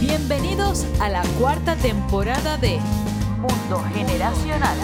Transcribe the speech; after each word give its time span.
Bienvenidos 0.00 0.86
a 0.98 1.10
la 1.10 1.20
cuarta 1.38 1.76
temporada 1.76 2.56
de 2.56 2.78
Mundo 3.38 3.84
Generacional, 3.92 4.78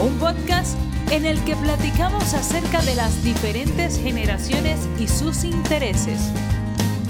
un 0.00 0.16
podcast 0.20 0.78
en 1.10 1.26
el 1.26 1.42
que 1.42 1.56
platicamos 1.56 2.32
acerca 2.32 2.80
de 2.82 2.94
las 2.94 3.24
diferentes 3.24 3.98
generaciones 3.98 4.78
y 5.00 5.08
sus 5.08 5.42
intereses. 5.42 6.20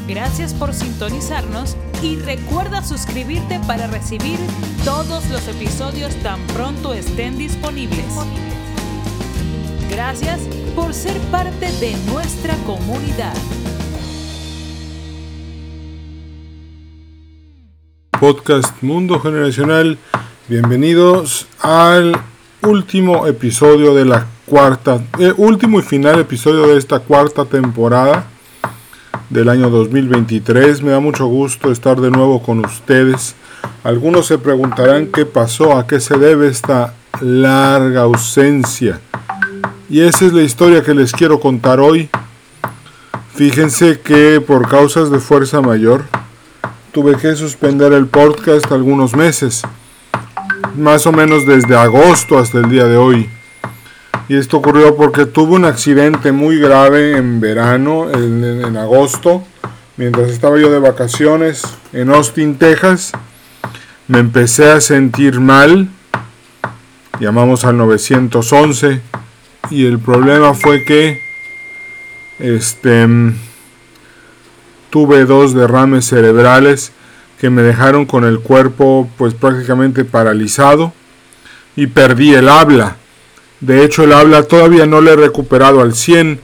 Gracias 0.09 0.55
por 0.55 0.73
sintonizarnos 0.73 1.77
y 2.03 2.17
recuerda 2.17 2.83
suscribirte 2.83 3.61
para 3.67 3.87
recibir 3.87 4.39
todos 4.87 5.29
los 5.29 5.47
episodios 5.47 6.15
tan 6.23 6.41
pronto 6.49 6.95
estén 6.95 7.37
disponibles. 7.37 8.15
Gracias 9.91 10.41
por 10.75 10.95
ser 10.95 11.19
parte 11.31 11.71
de 11.81 11.95
nuestra 12.07 12.57
comunidad. 12.65 13.35
Podcast 18.25 18.83
Mundo 18.83 19.21
Generacional, 19.21 19.99
bienvenidos 20.49 21.47
al 21.61 22.19
último 22.63 23.27
episodio 23.27 23.95
de 23.95 24.07
la 24.07 24.25
cuarta, 24.47 25.03
eh, 25.19 25.35
último 25.37 25.79
y 25.79 25.83
final 25.83 26.19
episodio 26.19 26.69
de 26.69 26.79
esta 26.79 27.01
cuarta 27.01 27.45
temporada 27.45 28.25
del 29.29 29.51
año 29.51 29.69
2023. 29.69 30.81
Me 30.81 30.93
da 30.93 31.01
mucho 31.01 31.27
gusto 31.27 31.71
estar 31.71 32.01
de 32.01 32.11
nuevo 32.11 32.43
con 32.43 32.65
ustedes. 32.65 33.35
Algunos 33.83 34.25
se 34.25 34.39
preguntarán 34.39 35.09
qué 35.09 35.27
pasó, 35.27 35.77
a 35.77 35.87
qué 35.87 36.01
se 36.01 36.17
debe 36.17 36.49
esta 36.49 36.95
larga 37.21 38.05
ausencia. 38.05 39.01
Y 39.91 40.01
esa 40.01 40.25
es 40.25 40.33
la 40.33 40.43
historia 40.43 40.83
que 40.83 40.95
les 40.95 41.13
quiero 41.13 41.41
contar 41.41 41.79
hoy. 41.79 42.09
Fíjense 43.35 44.01
que 44.01 44.41
por 44.41 44.67
causas 44.67 45.11
de 45.11 45.21
fuerza 45.21 45.61
mayor 45.61 46.05
tuve 46.95 47.17
que 47.17 47.35
suspender 47.35 47.93
el 47.93 48.07
podcast 48.07 48.71
algunos 48.71 49.17
meses, 49.17 49.63
más 50.77 51.09
o 51.09 51.13
menos 51.13 51.45
desde 51.45 51.77
agosto 51.77 52.39
hasta 52.39 52.59
el 52.59 52.71
día 52.71 52.85
de 52.85 52.97
hoy. 52.97 53.29
Y 54.29 54.37
esto 54.37 54.59
ocurrió 54.59 54.95
porque 54.95 55.27
tuve 55.27 55.55
un 55.55 55.65
accidente 55.65 56.31
muy 56.31 56.57
grave 56.61 57.17
en 57.17 57.41
verano, 57.41 58.09
en, 58.13 58.77
agosto, 58.77 59.43
mientras 59.97 60.31
estaba 60.31 60.57
yo 60.57 60.71
de 60.71 60.79
vacaciones 60.79 61.65
en 61.93 62.11
Austin, 62.11 62.59
Texas. 62.59 63.11
Me 64.07 64.21
empecé 64.21 64.71
a 64.71 64.81
sentir 64.81 65.41
mal, 65.41 65.89
llamamos 67.19 67.65
al 67.65 67.77
911 67.77 69.01
y 69.69 69.85
el 69.85 69.99
problema 69.99 70.55
fue 70.55 70.85
que 70.85 71.19
este 72.39 73.09
tuve 74.95 75.25
dos 75.25 75.55
derrames 75.55 76.05
cerebrales 76.05 76.93
que 77.41 77.51
me 77.51 77.63
dejaron 77.63 78.07
con 78.07 78.23
el 78.23 78.39
cuerpo 78.39 79.11
pues 79.19 79.35
prácticamente 79.35 80.05
paralizado 80.05 80.93
y 81.75 81.89
perdí 81.89 82.33
el 82.33 82.49
habla. 82.49 82.95
De 83.59 83.83
hecho 83.83 84.05
el 84.05 84.13
habla 84.13 84.45
todavía 84.45 84.87
no 84.87 85.01
le 85.01 85.15
he 85.15 85.17
recuperado 85.17 85.81
al 85.81 85.95
100, 85.97 86.39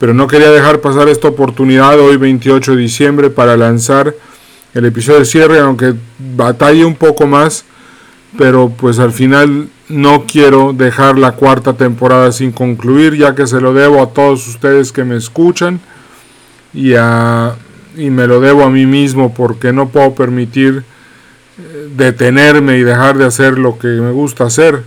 pero 0.00 0.14
no 0.14 0.26
quería 0.26 0.50
dejar 0.50 0.80
pasar 0.80 1.08
esta 1.08 1.28
oportunidad 1.28 2.00
hoy 2.00 2.16
28 2.16 2.74
de 2.74 2.82
diciembre 2.82 3.30
para 3.30 3.56
lanzar 3.56 4.12
el 4.74 4.84
episodio 4.84 5.20
de 5.20 5.24
cierre, 5.24 5.60
aunque 5.60 5.94
batalle 6.18 6.84
un 6.84 6.96
poco 6.96 7.28
más, 7.28 7.64
pero 8.36 8.68
pues 8.68 8.98
al 8.98 9.12
final 9.12 9.68
no 9.88 10.24
quiero 10.26 10.72
dejar 10.72 11.18
la 11.18 11.36
cuarta 11.36 11.74
temporada 11.74 12.32
sin 12.32 12.50
concluir, 12.50 13.14
ya 13.14 13.36
que 13.36 13.46
se 13.46 13.60
lo 13.60 13.72
debo 13.72 14.02
a 14.02 14.08
todos 14.08 14.48
ustedes 14.48 14.90
que 14.90 15.04
me 15.04 15.16
escuchan 15.16 15.80
y, 16.74 16.94
y 17.96 18.10
me 18.10 18.26
lo 18.26 18.40
debo 18.40 18.64
a 18.64 18.70
mí 18.70 18.86
mismo 18.86 19.34
porque 19.34 19.72
no 19.72 19.88
puedo 19.88 20.14
permitir 20.14 20.84
eh, 21.58 21.88
detenerme 21.94 22.78
y 22.78 22.82
dejar 22.82 23.18
de 23.18 23.26
hacer 23.26 23.58
lo 23.58 23.78
que 23.78 23.88
me 23.88 24.10
gusta 24.10 24.44
hacer 24.44 24.82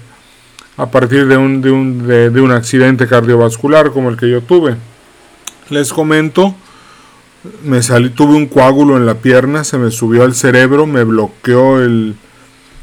a 0.78 0.88
partir 0.88 1.28
de 1.28 1.38
un, 1.38 1.62
de 1.62 1.72
un, 1.72 2.08
de 2.08 2.42
un 2.42 2.52
accidente 2.52 3.08
cardiovascular 3.08 3.92
como 3.92 4.10
el 4.10 4.18
que 4.18 4.30
yo 4.30 4.42
tuve. 4.42 4.76
Les 5.70 5.94
comento, 5.94 6.54
me 7.64 7.82
salí, 7.82 8.10
tuve 8.10 8.36
un 8.36 8.48
coágulo 8.48 8.98
en 8.98 9.06
la 9.06 9.16
pierna, 9.16 9.64
se 9.64 9.78
me 9.78 9.90
subió 9.90 10.24
al 10.24 10.36
cerebro, 10.36 10.86
me 10.86 11.04
bloqueó 11.04 11.80
el, 11.82 12.16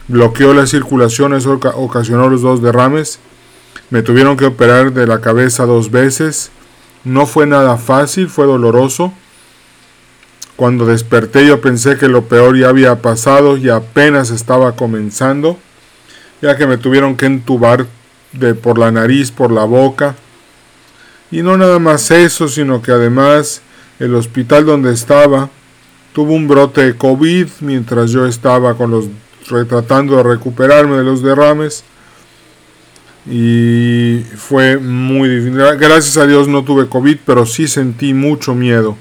bloqueó 0.08 0.54
la 0.54 0.66
circulación, 0.66 1.34
eso 1.34 1.60
ocasionó 1.74 2.28
los 2.28 2.42
dos 2.42 2.62
derrames. 2.62 3.18
Me 3.90 4.02
tuvieron 4.02 4.36
que 4.36 4.46
operar 4.46 4.92
de 4.92 5.06
la 5.06 5.20
cabeza 5.20 5.66
dos 5.66 5.90
veces. 5.90 6.50
No 7.04 7.26
fue 7.26 7.46
nada 7.46 7.76
fácil, 7.76 8.28
fue 8.28 8.46
doloroso. 8.46 9.12
Cuando 10.62 10.86
desperté 10.86 11.44
yo 11.44 11.60
pensé 11.60 11.96
que 11.96 12.06
lo 12.06 12.26
peor 12.26 12.56
ya 12.56 12.68
había 12.68 13.02
pasado 13.02 13.56
y 13.56 13.68
apenas 13.68 14.30
estaba 14.30 14.76
comenzando, 14.76 15.58
ya 16.40 16.56
que 16.56 16.68
me 16.68 16.78
tuvieron 16.78 17.16
que 17.16 17.26
entubar 17.26 17.88
de 18.30 18.54
por 18.54 18.78
la 18.78 18.92
nariz, 18.92 19.32
por 19.32 19.50
la 19.50 19.64
boca. 19.64 20.14
Y 21.32 21.42
no 21.42 21.56
nada 21.56 21.80
más 21.80 22.12
eso, 22.12 22.46
sino 22.46 22.80
que 22.80 22.92
además 22.92 23.60
el 23.98 24.14
hospital 24.14 24.64
donde 24.64 24.92
estaba 24.92 25.50
tuvo 26.12 26.32
un 26.32 26.46
brote 26.46 26.84
de 26.84 26.96
COVID 26.96 27.48
mientras 27.58 28.12
yo 28.12 28.24
estaba 28.24 28.76
con 28.76 28.92
los 28.92 29.06
tratando 29.68 30.16
de 30.18 30.22
recuperarme 30.22 30.96
de 30.96 31.02
los 31.02 31.24
derrames. 31.24 31.82
Y 33.28 34.20
fue 34.36 34.78
muy 34.78 35.28
difícil. 35.28 35.56
Gracias 35.56 36.16
a 36.18 36.26
Dios 36.28 36.46
no 36.46 36.62
tuve 36.62 36.88
COVID, 36.88 37.16
pero 37.26 37.46
sí 37.46 37.66
sentí 37.66 38.14
mucho 38.14 38.54
miedo. 38.54 38.96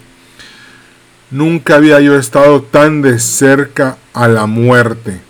Nunca 1.32 1.76
había 1.76 2.02
yo 2.02 2.18
estado 2.18 2.62
tan 2.62 3.02
de 3.02 3.18
cerca 3.18 3.98
a 4.14 4.28
la 4.28 4.48
muerte. 4.48 5.22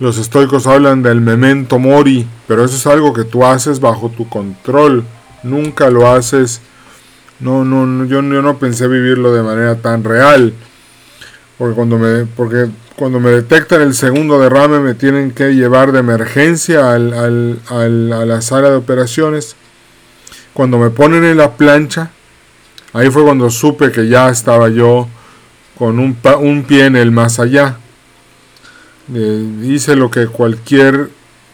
Los 0.00 0.18
estoicos 0.18 0.66
hablan 0.66 1.04
del 1.04 1.20
memento 1.20 1.78
mori, 1.78 2.26
pero 2.48 2.64
eso 2.64 2.76
es 2.76 2.86
algo 2.88 3.12
que 3.14 3.22
tú 3.22 3.44
haces 3.46 3.78
bajo 3.78 4.10
tu 4.10 4.28
control. 4.28 5.04
Nunca 5.44 5.88
lo 5.88 6.10
haces. 6.10 6.60
No, 7.38 7.64
no, 7.64 8.04
yo, 8.06 8.22
yo 8.22 8.42
no 8.42 8.58
pensé 8.58 8.88
vivirlo 8.88 9.32
de 9.32 9.44
manera 9.44 9.76
tan 9.76 10.02
real. 10.02 10.52
Porque 11.58 11.76
cuando 11.76 11.96
me, 11.96 12.24
porque 12.26 12.70
cuando 12.96 13.20
me 13.20 13.30
detectan 13.30 13.82
el 13.82 13.94
segundo 13.94 14.40
derrame 14.40 14.80
me 14.80 14.94
tienen 14.94 15.30
que 15.30 15.54
llevar 15.54 15.92
de 15.92 16.00
emergencia 16.00 16.92
a 16.92 16.98
la 16.98 18.40
sala 18.42 18.70
de 18.70 18.76
operaciones. 18.76 19.54
Cuando 20.52 20.78
me 20.78 20.90
ponen 20.90 21.24
en 21.24 21.36
la 21.36 21.52
plancha, 21.56 22.10
ahí 22.94 23.10
fue 23.10 23.24
cuando 23.24 23.50
supe 23.50 23.92
que 23.92 24.08
ya 24.08 24.30
estaba 24.30 24.70
yo 24.70 25.06
con 25.76 25.98
un, 25.98 26.16
un 26.40 26.62
pie 26.62 26.86
en 26.86 26.96
el 26.96 27.10
más 27.10 27.38
allá. 27.38 27.76
Eh, 29.12 29.46
hice 29.64 29.96
lo 29.96 30.10
que 30.10 30.28
cualquier 30.28 31.10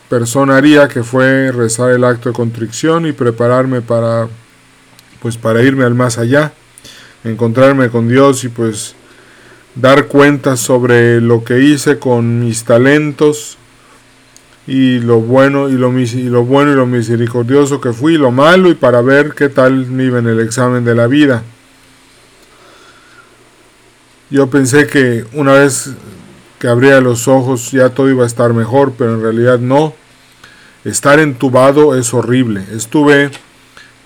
persona 0.09 0.57
haría, 0.57 0.87
que 0.87 1.03
fue 1.03 1.51
rezar 1.51 1.91
el 1.91 2.05
acto 2.05 2.29
de 2.29 2.35
contrición 2.35 3.07
y 3.07 3.13
prepararme 3.13 3.81
para, 3.81 4.29
pues, 5.21 5.37
para 5.37 5.63
irme 5.63 5.85
al 5.85 5.95
más 5.95 6.19
allá, 6.19 6.53
encontrarme 7.25 7.91
con 7.91 8.09
Dios 8.09 8.45
y 8.45 8.49
pues 8.49 8.95
dar 9.75 10.07
cuenta 10.07 10.57
sobre 10.57 11.21
lo 11.21 11.45
que 11.45 11.61
hice 11.61 11.99
con 11.99 12.41
mis 12.41 12.65
talentos 12.65 13.57
y 14.71 15.01
lo 15.01 15.21
bueno 15.21 15.69
y 15.69 15.73
lo, 15.73 15.99
y 15.99 16.29
lo 16.29 16.45
bueno 16.45 16.71
y 16.71 16.77
lo 16.77 16.87
misericordioso 16.87 17.81
que 17.81 17.93
fui, 17.93 18.17
lo 18.17 18.31
malo 18.31 18.71
y 18.71 18.75
para 18.75 19.03
ver 19.03 19.35
qué 19.35 19.49
tal 19.49 19.87
me 19.87 20.05
iba 20.05 20.21
en 20.21 20.29
el 20.29 20.39
examen 20.39 20.85
de 20.85 20.95
la 20.95 21.09
vida. 21.09 21.43
Yo 24.31 24.49
pensé 24.49 24.87
que 24.87 25.25
una 25.33 25.55
vez 25.55 25.91
que 26.61 26.69
abría 26.69 27.01
los 27.01 27.27
ojos 27.27 27.73
ya 27.73 27.89
todo 27.89 28.09
iba 28.11 28.23
a 28.23 28.29
estar 28.29 28.55
mejor, 28.55 28.93
pero 28.97 29.15
en 29.15 29.23
realidad 29.23 29.59
no. 29.59 29.93
Estar 30.85 31.19
entubado 31.19 31.97
es 31.97 32.15
horrible. 32.15 32.65
Estuve 32.73 33.33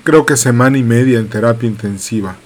creo 0.03 0.25
que 0.25 0.39
semana 0.39 0.79
y 0.79 0.83
media 0.83 1.19
en 1.19 1.29
terapia 1.29 1.69
intensiva. 1.69 2.37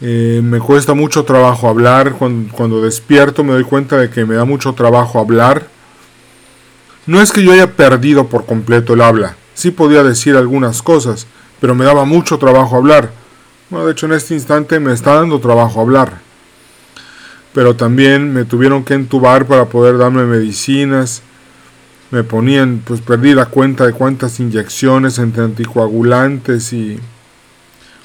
Eh, 0.00 0.40
me 0.44 0.60
cuesta 0.60 0.94
mucho 0.94 1.24
trabajo 1.24 1.68
hablar. 1.68 2.12
Cuando, 2.12 2.82
despierto 2.82 3.42
me 3.42 3.50
doy 3.50 3.64
cuenta 3.64 3.96
de 3.96 4.10
que 4.10 4.24
me 4.24 4.36
da 4.36 4.44
mucho 4.44 4.74
trabajo 4.74 5.18
hablar. 5.18 5.71
No 7.06 7.20
es 7.20 7.32
que 7.32 7.42
yo 7.42 7.52
haya 7.52 7.72
perdido 7.72 8.28
por 8.28 8.46
completo 8.46 8.94
el 8.94 9.00
habla. 9.00 9.36
Sí 9.54 9.72
podía 9.72 10.04
decir 10.04 10.36
algunas 10.36 10.82
cosas, 10.82 11.26
pero 11.60 11.74
me 11.74 11.84
daba 11.84 12.04
mucho 12.04 12.38
trabajo 12.38 12.76
hablar. 12.76 13.10
Bueno, 13.70 13.86
de 13.86 13.92
hecho 13.92 14.06
en 14.06 14.12
este 14.12 14.34
instante 14.34 14.78
me 14.78 14.92
está 14.92 15.14
dando 15.14 15.40
trabajo 15.40 15.80
hablar. 15.80 16.20
Pero 17.52 17.74
también 17.74 18.32
me 18.32 18.44
tuvieron 18.44 18.84
que 18.84 18.94
entubar 18.94 19.46
para 19.46 19.66
poder 19.66 19.98
darme 19.98 20.24
medicinas. 20.24 21.22
Me 22.12 22.22
ponían, 22.22 22.82
pues 22.84 23.00
perdí 23.00 23.34
la 23.34 23.46
cuenta 23.46 23.84
de 23.84 23.92
cuántas 23.92 24.38
inyecciones 24.38 25.18
entre 25.18 25.42
anticoagulantes 25.42 26.72
y 26.72 27.00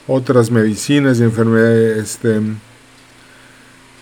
otras 0.07 0.49
medicinas 0.49 1.19
y 1.19 1.23
enfermedades. 1.23 1.97
Este, 1.97 2.41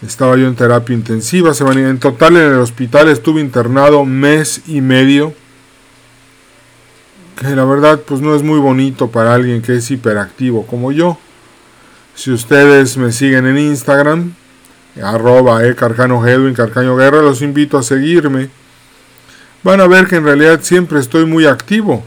estaba 0.01 0.35
yo 0.37 0.47
en 0.47 0.55
terapia 0.55 0.93
intensiva. 0.93 1.53
Se 1.53 1.63
en 1.63 1.99
total 1.99 2.37
en 2.37 2.53
el 2.53 2.59
hospital 2.59 3.09
estuve 3.09 3.41
internado 3.41 4.05
mes 4.05 4.61
y 4.67 4.81
medio. 4.81 5.33
Que 7.39 7.55
la 7.55 7.65
verdad 7.65 7.99
pues 8.05 8.21
no 8.21 8.35
es 8.35 8.43
muy 8.43 8.59
bonito 8.59 9.09
para 9.11 9.33
alguien 9.33 9.61
que 9.61 9.75
es 9.75 9.91
hiperactivo 9.91 10.65
como 10.65 10.91
yo. 10.91 11.17
Si 12.15 12.31
ustedes 12.31 12.95
me 12.97 13.11
siguen 13.11 13.45
en 13.45 13.57
Instagram, 13.57 14.33
arroba 15.03 15.61
Carcaño 15.75 16.21
Guerra, 16.21 17.21
los 17.21 17.41
invito 17.41 17.77
a 17.77 17.83
seguirme. 17.83 18.49
Van 19.63 19.81
a 19.81 19.87
ver 19.87 20.07
que 20.07 20.15
en 20.15 20.23
realidad 20.23 20.61
siempre 20.61 20.99
estoy 20.99 21.25
muy 21.25 21.45
activo. 21.45 22.03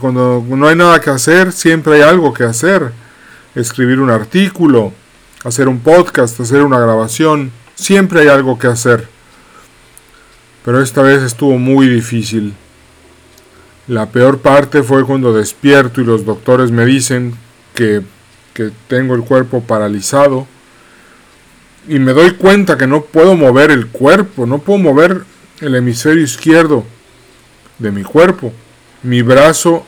Cuando 0.00 0.42
no 0.48 0.68
hay 0.68 0.76
nada 0.76 1.00
que 1.00 1.10
hacer, 1.10 1.52
siempre 1.52 1.96
hay 1.96 2.02
algo 2.02 2.32
que 2.32 2.44
hacer. 2.44 2.92
Escribir 3.54 4.00
un 4.00 4.08
artículo, 4.08 4.94
hacer 5.44 5.68
un 5.68 5.80
podcast, 5.80 6.38
hacer 6.40 6.62
una 6.62 6.78
grabación, 6.78 7.52
siempre 7.74 8.20
hay 8.20 8.28
algo 8.28 8.58
que 8.58 8.66
hacer. 8.66 9.08
Pero 10.64 10.80
esta 10.80 11.02
vez 11.02 11.22
estuvo 11.22 11.58
muy 11.58 11.88
difícil. 11.88 12.54
La 13.88 14.06
peor 14.10 14.38
parte 14.38 14.82
fue 14.82 15.04
cuando 15.04 15.32
despierto 15.32 16.00
y 16.00 16.04
los 16.04 16.24
doctores 16.24 16.70
me 16.70 16.84
dicen 16.84 17.34
que, 17.74 18.02
que 18.54 18.70
tengo 18.88 19.14
el 19.14 19.22
cuerpo 19.22 19.62
paralizado 19.62 20.46
y 21.88 21.98
me 21.98 22.12
doy 22.12 22.32
cuenta 22.32 22.78
que 22.78 22.86
no 22.86 23.02
puedo 23.02 23.34
mover 23.34 23.70
el 23.70 23.88
cuerpo, 23.88 24.46
no 24.46 24.58
puedo 24.58 24.78
mover 24.78 25.24
el 25.60 25.74
hemisferio 25.74 26.22
izquierdo 26.22 26.84
de 27.78 27.90
mi 27.90 28.02
cuerpo. 28.04 28.52
Mi 29.02 29.22
brazo, 29.22 29.84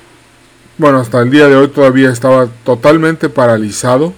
bueno, 0.76 0.98
hasta 0.98 1.20
el 1.20 1.30
día 1.30 1.46
de 1.46 1.56
hoy 1.56 1.68
todavía 1.68 2.10
estaba 2.10 2.48
totalmente 2.64 3.28
paralizado. 3.28 4.12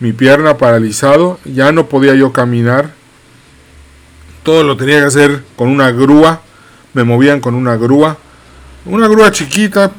Mi 0.00 0.12
pierna 0.12 0.58
paralizado, 0.58 1.38
ya 1.44 1.72
no 1.72 1.88
podía 1.88 2.14
yo 2.14 2.32
caminar. 2.32 2.92
Todo 4.42 4.62
lo 4.62 4.76
tenía 4.76 5.00
que 5.00 5.06
hacer 5.06 5.42
con 5.56 5.68
una 5.68 5.90
grúa. 5.90 6.42
Me 6.94 7.04
movían 7.04 7.40
con 7.40 7.54
una 7.54 7.76
grúa. 7.76 8.18
Una 8.84 9.08
grúa 9.08 9.32
chiquita, 9.32 9.92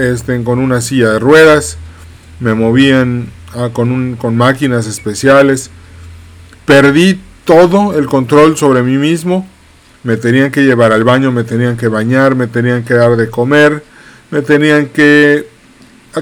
este, 0.00 0.42
con 0.44 0.58
una 0.58 0.80
silla 0.80 1.10
de 1.10 1.18
ruedas. 1.18 1.76
Me 2.40 2.54
movían 2.54 3.28
ah, 3.54 3.70
con, 3.72 4.16
con 4.16 4.36
máquinas 4.36 4.86
especiales 4.86 5.70
Perdí 6.64 7.20
todo 7.44 7.98
el 7.98 8.06
control 8.06 8.56
sobre 8.56 8.82
mí 8.82 8.96
mismo. 8.96 9.46
Me 10.02 10.16
tenían 10.16 10.50
que 10.50 10.62
llevar 10.62 10.92
al 10.92 11.04
baño, 11.04 11.30
me 11.30 11.44
tenían 11.44 11.76
que 11.76 11.88
bañar, 11.88 12.34
me 12.34 12.46
tenían 12.46 12.84
que 12.84 12.94
dar 12.94 13.16
de 13.16 13.30
comer, 13.30 13.82
me 14.30 14.42
tenían 14.42 14.86
que... 14.86 15.48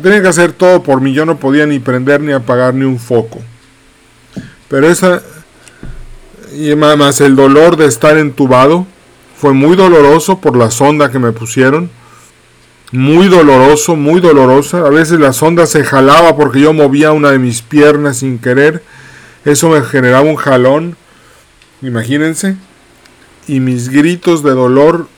Tenían 0.01 0.23
que 0.23 0.29
hacer 0.29 0.53
todo 0.53 0.83
por 0.83 1.01
mí. 1.01 1.13
Yo 1.13 1.27
no 1.27 1.39
podía 1.39 1.67
ni 1.67 1.79
prender 1.79 2.21
ni 2.21 2.33
apagar 2.33 2.75
ni 2.75 2.85
un 2.85 2.99
foco. 2.99 3.41
Pero 4.69 4.89
esa... 4.89 5.23
Y 6.55 6.75
más 6.75 7.21
el 7.21 7.35
dolor 7.35 7.77
de 7.77 7.87
estar 7.87 8.17
entubado. 8.17 8.87
Fue 9.37 9.53
muy 9.53 9.77
doloroso 9.77 10.39
por 10.41 10.57
la 10.57 10.71
sonda 10.71 11.11
que 11.11 11.19
me 11.19 11.33
pusieron. 11.33 11.91
Muy 12.93 13.29
doloroso, 13.29 13.97
muy 13.97 14.21
dolorosa. 14.21 14.87
A 14.87 14.91
veces 14.91 15.19
la 15.19 15.33
sonda 15.33 15.67
se 15.67 15.83
jalaba 15.83 16.37
porque 16.37 16.61
yo 16.61 16.73
movía 16.73 17.13
una 17.13 17.31
de 17.31 17.39
mis 17.39 17.63
piernas 17.63 18.19
sin 18.19 18.39
querer 18.39 18.83
eso 19.45 19.69
me 19.69 19.83
generaba 19.83 20.23
un 20.23 20.37
jalón, 20.37 20.97
imagínense. 21.81 22.57
Y 23.49 23.59
mis 23.59 23.89
gritos 23.89 24.43
de 24.45 24.53
dolor 24.53 25.09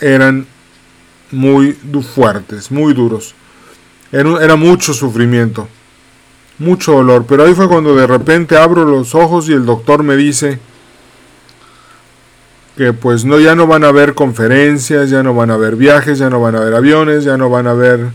eran 0.00 0.46
muy 1.30 1.72
fuertes, 2.14 2.72
muy 2.72 2.94
duros. 2.94 3.34
Era, 4.12 4.56
mucho 4.56 4.94
sufrimiento, 4.94 5.68
mucho 6.58 6.92
dolor. 6.92 7.24
Pero 7.26 7.44
ahí 7.44 7.54
fue 7.54 7.68
cuando 7.68 7.96
de 7.96 8.06
repente 8.06 8.56
abro 8.56 8.84
los 8.84 9.14
ojos 9.14 9.48
y 9.48 9.52
el 9.52 9.66
doctor 9.66 10.02
me 10.02 10.16
dice 10.16 10.58
que 12.76 12.92
pues 12.92 13.24
no 13.24 13.38
ya 13.38 13.54
no 13.54 13.66
van 13.66 13.84
a 13.84 13.88
haber 13.88 14.14
conferencias, 14.14 15.10
ya 15.10 15.22
no 15.22 15.34
van 15.34 15.50
a 15.50 15.54
haber 15.54 15.76
viajes, 15.76 16.18
ya 16.18 16.30
no 16.30 16.40
van 16.40 16.56
a 16.56 16.58
haber 16.58 16.74
aviones, 16.74 17.24
ya 17.24 17.36
no 17.36 17.50
van 17.50 17.66
a 17.66 17.70
haber 17.70 18.10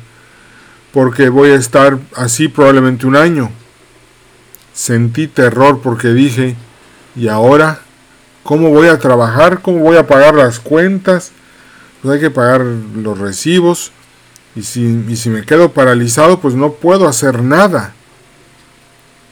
porque 0.91 1.29
voy 1.29 1.51
a 1.51 1.55
estar 1.55 1.99
así 2.15 2.47
probablemente 2.47 3.05
un 3.05 3.15
año. 3.15 3.51
Sentí 4.73 5.27
terror 5.27 5.81
porque 5.81 6.09
dije, 6.09 6.55
¿y 7.15 7.27
ahora 7.27 7.81
cómo 8.43 8.69
voy 8.69 8.87
a 8.87 8.97
trabajar? 8.97 9.61
¿Cómo 9.61 9.79
voy 9.79 9.97
a 9.97 10.07
pagar 10.07 10.35
las 10.35 10.59
cuentas? 10.59 11.31
Pues 12.01 12.15
hay 12.15 12.19
que 12.21 12.31
pagar 12.31 12.61
los 12.61 13.17
recibos. 13.17 13.91
Y 14.59 14.63
si, 14.63 15.15
si 15.15 15.29
me 15.29 15.45
quedo 15.45 15.71
paralizado, 15.71 16.41
pues 16.41 16.53
no 16.53 16.73
puedo 16.73 17.07
hacer 17.07 17.41
nada. 17.41 17.93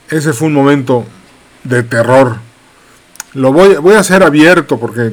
Ese 0.10 0.32
fue 0.32 0.48
un 0.48 0.54
momento 0.54 1.06
de 1.66 1.84
terror. 1.84 2.38
Lo 3.34 3.52
voy, 3.52 3.76
voy 3.76 3.96
a 3.96 4.04
ser 4.06 4.24
abierto 4.24 4.80
porque 4.80 5.12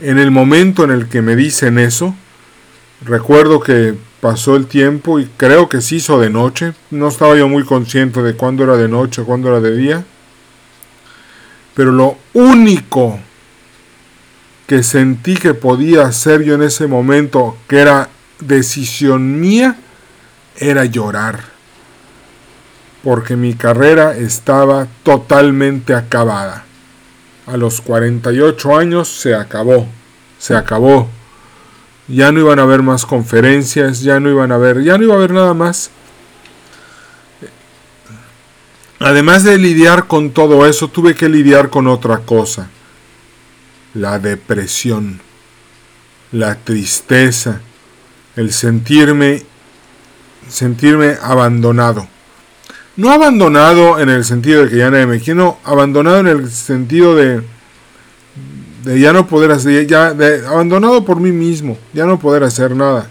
en 0.00 0.18
el 0.18 0.32
momento 0.32 0.82
en 0.82 0.90
el 0.90 1.08
que 1.08 1.22
me 1.22 1.36
dicen 1.36 1.78
eso, 1.78 2.16
recuerdo 3.04 3.60
que 3.60 3.94
pasó 4.20 4.56
el 4.56 4.66
tiempo 4.66 5.20
y 5.20 5.26
creo 5.36 5.68
que 5.68 5.80
se 5.80 5.94
hizo 5.94 6.18
de 6.18 6.30
noche. 6.30 6.72
No 6.90 7.06
estaba 7.06 7.36
yo 7.36 7.46
muy 7.46 7.62
consciente 7.62 8.22
de 8.22 8.34
cuándo 8.34 8.64
era 8.64 8.76
de 8.76 8.88
noche 8.88 9.22
o 9.22 9.24
cuándo 9.24 9.50
era 9.50 9.60
de 9.60 9.76
día. 9.76 10.04
Pero 11.74 11.92
lo 11.92 12.16
único 12.32 13.20
que 14.66 14.82
sentí 14.82 15.36
que 15.36 15.54
podía 15.54 16.02
hacer 16.02 16.42
yo 16.42 16.56
en 16.56 16.62
ese 16.62 16.88
momento, 16.88 17.56
que 17.68 17.78
era 17.78 18.08
decisión 18.46 19.40
mía, 19.40 19.76
era 20.56 20.84
llorar. 20.84 21.40
Porque 23.02 23.36
mi 23.36 23.54
carrera 23.54 24.16
estaba 24.16 24.86
totalmente 25.02 25.94
acabada. 25.94 26.64
A 27.46 27.56
los 27.56 27.80
48 27.80 28.76
años 28.76 29.08
se 29.08 29.34
acabó. 29.34 29.86
Se 30.38 30.56
acabó 30.56 31.08
ya 32.08 32.32
no 32.32 32.40
iban 32.40 32.58
a 32.58 32.62
haber 32.62 32.82
más 32.82 33.06
conferencias, 33.06 34.00
ya 34.00 34.20
no 34.20 34.30
iban 34.30 34.52
a 34.52 34.56
haber, 34.56 34.82
ya 34.82 34.98
no 34.98 35.04
iba 35.04 35.14
a 35.14 35.16
haber 35.16 35.32
nada 35.32 35.54
más. 35.54 35.90
Además 38.98 39.44
de 39.44 39.58
lidiar 39.58 40.06
con 40.06 40.30
todo 40.30 40.66
eso, 40.66 40.88
tuve 40.88 41.14
que 41.14 41.28
lidiar 41.28 41.70
con 41.70 41.86
otra 41.86 42.18
cosa. 42.18 42.68
La 43.94 44.18
depresión, 44.18 45.20
la 46.32 46.56
tristeza, 46.56 47.60
el 48.36 48.52
sentirme 48.52 49.42
sentirme 50.48 51.16
abandonado. 51.22 52.06
No 52.96 53.10
abandonado 53.10 53.98
en 53.98 54.08
el 54.08 54.24
sentido 54.24 54.64
de 54.64 54.70
que 54.70 54.76
ya 54.76 54.90
nadie 54.90 55.06
me 55.06 55.18
quiere, 55.18 55.38
no, 55.38 55.58
abandonado 55.64 56.20
en 56.20 56.28
el 56.28 56.50
sentido 56.50 57.16
de 57.16 57.42
ya 58.84 59.12
no 59.12 59.26
poder 59.26 59.50
hacer, 59.50 59.86
ya 59.86 60.12
de, 60.12 60.46
abandonado 60.46 61.04
por 61.04 61.18
mí 61.18 61.32
mismo, 61.32 61.78
ya 61.92 62.04
no 62.04 62.18
poder 62.18 62.44
hacer 62.44 62.76
nada. 62.76 63.08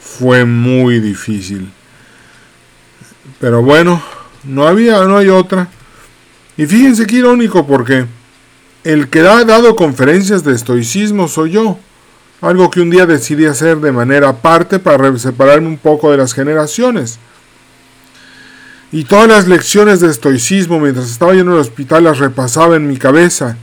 Fue 0.00 0.44
muy 0.44 1.00
difícil. 1.00 1.70
Pero 3.40 3.62
bueno, 3.62 4.02
no 4.44 4.66
había, 4.66 5.02
no 5.04 5.16
hay 5.16 5.28
otra. 5.28 5.68
Y 6.56 6.66
fíjense 6.66 7.06
qué 7.06 7.16
irónico 7.16 7.66
porque 7.66 8.06
el 8.84 9.08
que 9.08 9.20
ha 9.20 9.44
dado 9.44 9.74
conferencias 9.74 10.44
de 10.44 10.54
estoicismo 10.54 11.26
soy 11.26 11.52
yo. 11.52 11.78
Algo 12.44 12.70
que 12.70 12.80
un 12.80 12.90
día 12.90 13.06
decidí 13.06 13.46
hacer 13.46 13.78
de 13.78 13.92
manera 13.92 14.28
aparte 14.28 14.78
para 14.78 15.16
separarme 15.18 15.68
un 15.68 15.78
poco 15.78 16.10
de 16.10 16.18
las 16.18 16.34
generaciones. 16.34 17.18
Y 18.92 19.04
todas 19.04 19.28
las 19.28 19.48
lecciones 19.48 20.00
de 20.00 20.10
estoicismo 20.10 20.78
mientras 20.78 21.10
estaba 21.10 21.34
yo 21.34 21.40
en 21.40 21.48
el 21.48 21.58
hospital 21.58 22.04
las 22.04 22.18
repasaba 22.18 22.76
en 22.76 22.86
mi 22.86 22.96
cabeza 22.96 23.56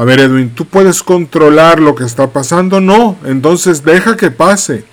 a 0.00 0.04
ver, 0.04 0.20
Edwin, 0.20 0.50
¿tú 0.54 0.64
puedes 0.64 1.02
controlar 1.02 1.78
lo 1.78 1.94
que 1.94 2.04
está 2.04 2.30
pasando? 2.30 2.80
No, 2.80 3.18
entonces 3.24 3.84
deja 3.84 4.16
que 4.16 4.30
pase. 4.30 4.84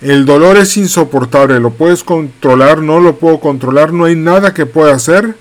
El 0.00 0.26
dolor 0.26 0.58
es 0.58 0.76
insoportable, 0.76 1.58
¿lo 1.58 1.70
puedes 1.70 2.04
controlar? 2.04 2.82
No 2.82 3.00
lo 3.00 3.16
puedo 3.16 3.40
controlar, 3.40 3.92
no 3.92 4.04
hay 4.04 4.16
nada 4.16 4.54
que 4.54 4.66
pueda 4.66 4.94
hacer. 4.94 5.36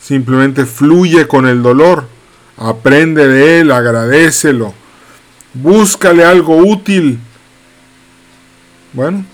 Simplemente 0.00 0.66
fluye 0.66 1.28
con 1.28 1.46
el 1.46 1.62
dolor, 1.62 2.08
aprende 2.56 3.28
de 3.28 3.60
él, 3.60 3.70
agradecelo, 3.70 4.74
búscale 5.54 6.24
algo 6.24 6.56
útil. 6.56 7.18
Bueno, 8.92 9.24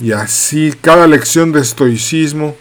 y 0.00 0.12
así 0.12 0.74
cada 0.80 1.06
lección 1.06 1.52
de 1.52 1.60
estoicismo 1.60 2.56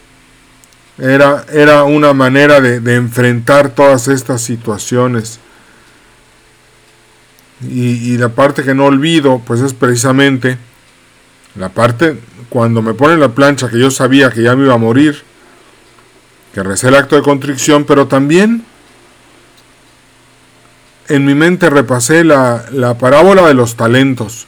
era, 0.97 1.45
era 1.51 1.83
una 1.83 2.13
manera 2.13 2.59
de, 2.59 2.95
enfrentar 2.95 3.69
todas 3.69 4.07
estas 4.07 4.41
situaciones. 4.41 5.39
Y, 7.61 8.13
y, 8.13 8.17
la 8.17 8.29
parte 8.29 8.63
que 8.63 8.75
no 8.75 8.85
olvido, 8.85 9.41
pues 9.45 9.61
es 9.61 9.73
precisamente 9.73 10.57
la 11.55 11.69
parte 11.69 12.19
cuando 12.49 12.83
me 12.83 12.93
ponen 12.93 13.19
la 13.19 13.29
plancha 13.29 13.67
que 13.67 13.79
yo 13.79 13.89
sabía 13.89 14.29
que 14.29 14.43
ya 14.43 14.55
me 14.55 14.65
iba 14.65 14.75
a 14.75 14.79
morir, 14.79 15.23
que 16.53 16.61
recé 16.61 16.89
el 16.89 16.95
acto 16.95 17.15
de 17.15 17.23
contrición, 17.23 17.83
pero 17.83 18.07
también 18.07 18.63
en 21.09 21.25
mi 21.25 21.35
mente 21.35 21.69
repasé 21.69 22.23
la, 22.23 22.65
la 22.71 22.97
parábola 22.97 23.47
de 23.47 23.53
los 23.53 23.75
talentos 23.75 24.47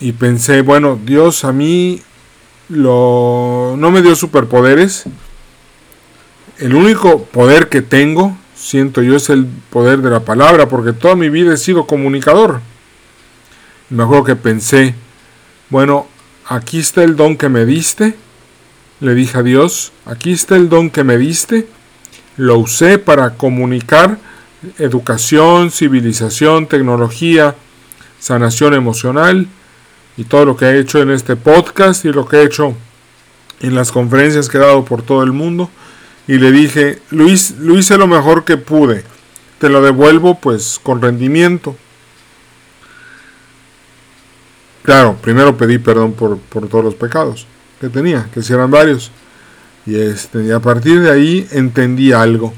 y 0.00 0.12
pensé, 0.12 0.62
bueno, 0.62 0.98
Dios 1.04 1.44
a 1.44 1.52
mí 1.52 2.00
lo, 2.68 3.74
no 3.78 3.90
me 3.90 4.02
dio 4.02 4.14
superpoderes. 4.14 5.04
El 6.58 6.74
único 6.74 7.24
poder 7.24 7.68
que 7.68 7.82
tengo, 7.82 8.36
siento 8.54 9.02
yo, 9.02 9.16
es 9.16 9.30
el 9.30 9.46
poder 9.70 10.00
de 10.00 10.10
la 10.10 10.20
palabra, 10.20 10.68
porque 10.68 10.92
toda 10.92 11.14
mi 11.14 11.28
vida 11.28 11.54
he 11.54 11.56
sido 11.56 11.86
comunicador. 11.86 12.60
Me 13.90 14.02
acuerdo 14.02 14.24
que 14.24 14.36
pensé, 14.36 14.94
bueno, 15.70 16.06
aquí 16.46 16.78
está 16.78 17.02
el 17.04 17.16
don 17.16 17.36
que 17.36 17.48
me 17.48 17.64
diste, 17.64 18.16
le 19.00 19.14
dije 19.14 19.38
a 19.38 19.42
Dios, 19.42 19.92
aquí 20.04 20.32
está 20.32 20.56
el 20.56 20.68
don 20.68 20.90
que 20.90 21.04
me 21.04 21.16
diste, 21.16 21.68
lo 22.36 22.58
usé 22.58 22.98
para 22.98 23.34
comunicar 23.34 24.18
educación, 24.78 25.70
civilización, 25.70 26.66
tecnología, 26.66 27.54
sanación 28.18 28.74
emocional 28.74 29.46
y 30.16 30.24
todo 30.24 30.44
lo 30.44 30.56
que 30.56 30.66
he 30.66 30.80
hecho 30.80 31.00
en 31.00 31.10
este 31.10 31.36
podcast 31.36 32.04
y 32.04 32.12
lo 32.12 32.26
que 32.26 32.38
he 32.38 32.44
hecho 32.44 32.74
en 33.60 33.74
las 33.74 33.92
conferencias 33.92 34.48
que 34.48 34.58
he 34.58 34.60
dado 34.60 34.84
por 34.84 35.02
todo 35.02 35.22
el 35.22 35.32
mundo. 35.32 35.70
Y 36.26 36.38
le 36.38 36.52
dije, 36.52 37.00
Luis, 37.10 37.52
lo 37.58 37.78
hice 37.78 37.96
lo 37.96 38.06
mejor 38.06 38.44
que 38.44 38.56
pude, 38.56 39.04
te 39.58 39.68
lo 39.68 39.80
devuelvo 39.80 40.38
pues 40.38 40.80
con 40.82 41.00
rendimiento. 41.00 41.76
Claro, 44.82 45.16
primero 45.20 45.56
pedí 45.56 45.78
perdón 45.78 46.12
por, 46.12 46.38
por 46.38 46.68
todos 46.68 46.84
los 46.84 46.94
pecados 46.94 47.46
que 47.80 47.88
tenía, 47.88 48.28
que 48.32 48.42
si 48.42 48.52
eran 48.52 48.70
varios. 48.70 49.10
Y, 49.86 49.96
este, 49.96 50.44
y 50.44 50.50
a 50.50 50.60
partir 50.60 51.00
de 51.00 51.10
ahí 51.10 51.48
entendí 51.52 52.12
algo. 52.12 52.52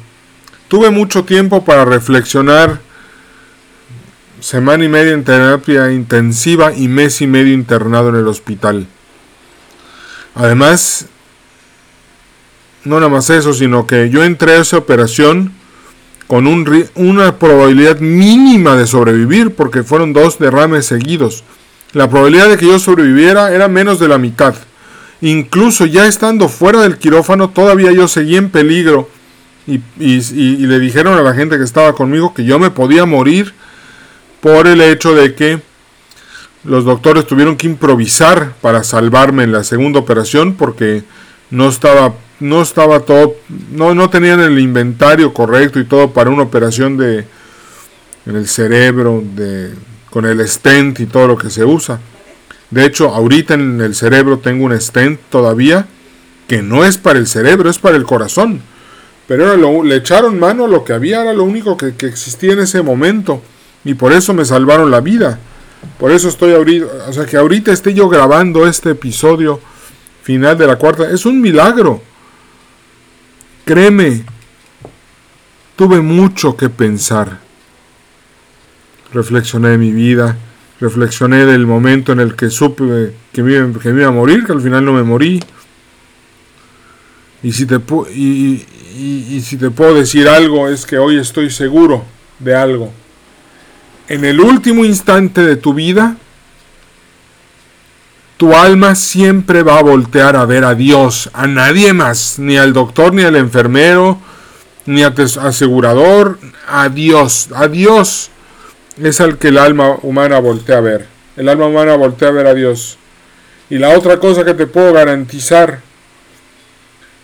Tuve 0.71 0.91
mucho 0.91 1.25
tiempo 1.25 1.65
para 1.65 1.85
reflexionar, 1.85 2.79
semana 4.39 4.85
y 4.85 4.89
media 4.89 5.15
en 5.15 5.25
terapia 5.25 5.91
intensiva 5.91 6.73
y 6.73 6.87
mes 6.87 7.21
y 7.23 7.27
medio 7.27 7.53
internado 7.55 8.11
en 8.11 8.15
el 8.15 8.29
hospital. 8.29 8.87
Además, 10.37 11.07
no 12.85 13.01
nada 13.01 13.09
más 13.09 13.31
eso, 13.31 13.53
sino 13.53 13.89
que 13.89 14.11
yo 14.11 14.23
entré 14.23 14.53
a 14.53 14.61
esa 14.61 14.77
operación 14.77 15.53
con 16.29 16.47
un, 16.47 16.87
una 16.95 17.37
probabilidad 17.37 17.99
mínima 17.99 18.77
de 18.77 18.87
sobrevivir, 18.87 19.57
porque 19.57 19.83
fueron 19.83 20.13
dos 20.13 20.39
derrames 20.39 20.87
seguidos. 20.87 21.43
La 21.95 22.09
probabilidad 22.09 22.49
de 22.49 22.59
que 22.59 22.67
yo 22.69 22.79
sobreviviera 22.79 23.53
era 23.53 23.67
menos 23.67 23.99
de 23.99 24.07
la 24.07 24.19
mitad. 24.19 24.55
Incluso 25.21 25.85
ya 25.87 26.07
estando 26.07 26.49
fuera 26.49 26.81
del 26.83 26.99
quirófano, 26.99 27.51
todavía 27.51 27.91
yo 27.91 28.07
seguía 28.07 28.39
en 28.39 28.51
peligro. 28.51 29.11
Y, 29.67 29.81
le 29.99 30.79
dijeron 30.79 31.17
a 31.17 31.23
la 31.23 31.35
gente 31.35 31.59
que 31.59 31.65
estaba 31.65 31.95
conmigo 31.95 32.35
que 32.35 32.45
yo 32.45 32.59
me 32.59 32.71
podía 32.71 33.07
morir 33.07 33.55
por 34.41 34.67
el 34.67 34.81
hecho 34.81 35.15
de 35.15 35.35
que 35.35 35.61
los 36.65 36.85
doctores 36.85 37.27
tuvieron 37.27 37.57
que 37.57 37.67
improvisar 37.67 38.55
para 38.61 38.83
salvarme 38.83 39.45
en 39.45 39.53
la 39.53 39.65
segunda 39.65 40.01
operación 40.01 40.55
porque 40.55 41.05
no 41.51 41.69
estaba 41.69 42.15
no 42.41 42.63
estaba 42.63 43.01
todo 43.01 43.37
no, 43.71 43.95
no 43.95 44.11
tenían 44.11 44.41
el 44.41 44.59
inventario 44.59 45.33
correcto 45.33 45.79
y 45.79 45.85
todo 45.85 46.11
para 46.11 46.31
una 46.31 46.43
operación 46.43 46.97
de 46.97 47.27
en 48.27 48.37
el 48.37 48.49
cerebro 48.49 49.23
de 49.35 49.75
con 50.11 50.27
el 50.27 50.47
stent 50.49 51.01
y 51.01 51.07
todo 51.07 51.29
lo 51.29 51.39
que 51.39 51.51
se 51.51 51.65
usa 51.65 52.01
de 52.71 52.85
hecho, 52.85 53.09
ahorita 53.09 53.55
en 53.55 53.81
el 53.81 53.95
cerebro 53.95 54.39
tengo 54.39 54.65
un 54.65 54.81
stent 54.81 55.21
todavía 55.29 55.87
que 56.47 56.63
no 56.63 56.85
es 56.85 56.99
para 56.99 57.19
el 57.19 57.27
cerebro, 57.27 57.69
es 57.69 57.79
para 57.79 57.97
el 57.97 58.05
corazón. 58.05 58.63
Pero 59.31 59.85
le 59.85 59.95
echaron 59.95 60.41
mano 60.41 60.65
a 60.65 60.69
lo 60.69 60.85
que 60.85 60.93
había, 60.93 61.23
era 61.23 61.33
lo 61.33 61.45
único 61.45 61.77
que, 61.77 61.95
existía 62.05 62.55
en 62.55 62.59
ese 62.59 62.83
momento. 62.83 63.41
Y 63.85 63.95
por 63.95 64.13
eso 64.13 64.35
me 64.35 64.45
salvaron 64.45 64.91
la 64.91 65.01
vida. 65.01 65.39
Por 66.01 66.11
eso 66.11 66.29
estoy 66.29 66.53
ahorita, 66.53 66.87
o 67.07 67.13
sea 67.13 67.27
que 67.27 67.37
ahorita 67.37 67.71
esté 67.71 67.95
yo 67.95 68.09
grabando 68.09 68.67
este 68.67 68.91
episodio 68.91 69.61
final 70.25 70.59
de 70.59 70.67
la 70.67 70.75
cuarta. 70.75 71.09
Es 71.09 71.27
un 71.27 71.41
milagro. 71.41 72.03
Créeme, 73.65 74.25
tuve 75.77 76.01
mucho 76.01 76.57
que 76.57 76.69
pensar. 76.69 77.39
Reflexioné 79.13 79.69
de 79.69 79.79
mi 79.79 79.93
vida 79.93 80.37
reflexioné 80.81 81.47
del 81.47 81.67
momento 81.67 82.11
en 82.11 82.19
el 82.19 82.35
que 82.35 82.51
supe 82.51 83.15
que 83.33 83.43
me, 83.45 83.53
iba 83.53 84.09
a 84.09 84.11
morir, 84.11 84.45
que 84.45 84.51
al 84.51 84.61
final 84.61 84.85
no 84.85 84.93
me 84.93 85.05
morí. 85.05 85.39
Y 87.43 87.53
si, 87.53 87.67
te, 87.67 87.79
y, 88.15 88.67
y 88.97 89.41
si 89.41 89.57
te 89.57 89.71
puedo 89.71 89.95
decir 89.95 90.29
algo 90.29 90.69
es 90.69 90.87
que 90.87 90.99
hoy 90.99 91.19
estoy 91.19 91.51
seguro 91.51 92.05
de 92.39 92.55
algo. 92.55 92.93
En 94.09 94.25
el 94.25 94.41
último 94.41 94.85
instante 94.85 95.43
de 95.43 95.57
tu 95.57 95.73
vida, 95.73 96.17
tu 98.37 98.55
alma 98.55 98.95
siempre 98.95 99.63
va 99.63 99.79
a 99.79 99.83
voltear 99.83 100.35
a 100.35 100.47
ver 100.47 100.65
a 100.65 100.75
Dios, 100.75 101.31
a 101.33 101.47
nadie 101.47 101.93
más, 101.93 102.39
ni 102.39 102.57
al 102.57 102.73
doctor, 102.73 103.13
ni 103.13 103.23
al 103.23 103.37
enfermero, 103.37 104.19
ni 104.87 105.03
al 105.03 105.15
asegurador, 105.43 106.39
a 106.67 106.89
Dios, 106.89 107.51
a 107.55 107.69
Dios 107.69 108.31
es 109.01 109.21
al 109.21 109.39
que 109.39 109.49
el 109.49 109.59
alma 109.59 109.97
humana 110.03 110.39
voltea 110.41 110.79
a 110.79 110.81
ver. 110.81 111.07
El 111.37 111.49
alma 111.49 111.67
humana 111.67 111.95
voltea 111.97 112.29
a 112.29 112.33
ver 112.33 112.47
a 112.47 112.55
Dios. 112.55 112.99
Y 113.69 113.79
la 113.79 113.91
otra 113.91 114.19
cosa 114.19 114.45
que 114.45 114.55
te 114.55 114.67
puedo 114.67 114.93
garantizar 114.93 115.81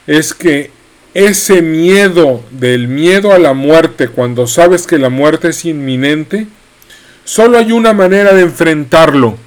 es 0.07 0.33
que 0.35 0.71
ese 1.17 1.63
miedo 1.63 2.43
del 2.51 2.89
miedo 2.89 3.33
a 3.33 3.39
la 3.39 3.55
muerte, 3.55 4.09
cuando 4.09 4.47
sabes 4.47 4.87
que 4.87 4.99
la 4.99 5.09
muerte 5.09 5.49
es 5.49 5.65
inminente, 5.65 6.47
solo 7.25 7.57
hay 7.57 7.73
una 7.73 7.95
manera 7.95 8.35
de 8.35 8.43
enfrentarlo, 8.43 9.39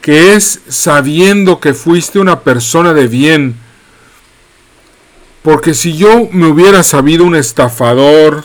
que 0.00 0.34
es 0.34 0.62
sabiendo 0.66 1.60
que 1.60 1.74
fuiste 1.74 2.18
una 2.18 2.40
persona 2.40 2.94
de 2.94 3.06
bien. 3.06 3.54
Porque 5.42 5.74
si 5.74 5.94
yo 5.94 6.26
me 6.32 6.46
hubiera 6.46 6.82
sabido 6.82 7.26
un 7.26 7.36
estafador, 7.36 8.42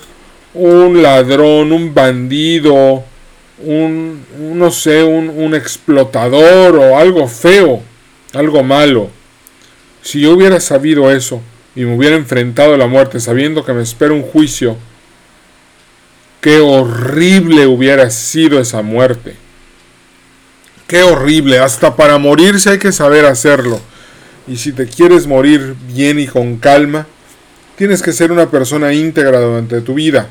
un 0.53 1.01
ladrón, 1.01 1.71
un 1.71 1.93
bandido, 1.93 3.05
un, 3.59 4.25
no 4.37 4.69
sé, 4.69 5.05
un, 5.05 5.29
un 5.29 5.55
explotador 5.55 6.75
o 6.75 6.97
algo 6.97 7.25
feo, 7.29 7.81
algo 8.33 8.63
malo. 8.63 9.09
Si 10.01 10.19
yo 10.19 10.31
hubiera 10.33 10.59
sabido 10.59 11.09
eso 11.09 11.41
y 11.79 11.85
me 11.85 11.95
hubiera 11.95 12.17
enfrentado 12.17 12.73
a 12.73 12.77
la 12.77 12.87
muerte 12.87 13.21
sabiendo 13.21 13.63
que 13.63 13.71
me 13.71 13.81
espera 13.81 14.11
un 14.11 14.21
juicio, 14.21 14.75
qué 16.41 16.59
horrible 16.59 17.67
hubiera 17.67 18.09
sido 18.09 18.59
esa 18.59 18.81
muerte. 18.81 19.37
Qué 20.87 21.03
horrible, 21.03 21.59
hasta 21.59 21.95
para 21.95 22.17
morirse 22.17 22.71
hay 22.71 22.79
que 22.79 22.91
saber 22.91 23.23
hacerlo. 23.25 23.79
Y 24.45 24.57
si 24.57 24.73
te 24.73 24.87
quieres 24.87 25.25
morir 25.25 25.73
bien 25.87 26.19
y 26.19 26.27
con 26.27 26.57
calma, 26.57 27.07
tienes 27.77 28.01
que 28.01 28.11
ser 28.11 28.33
una 28.33 28.51
persona 28.51 28.91
íntegra 28.91 29.39
durante 29.39 29.79
tu 29.79 29.93
vida. 29.93 30.27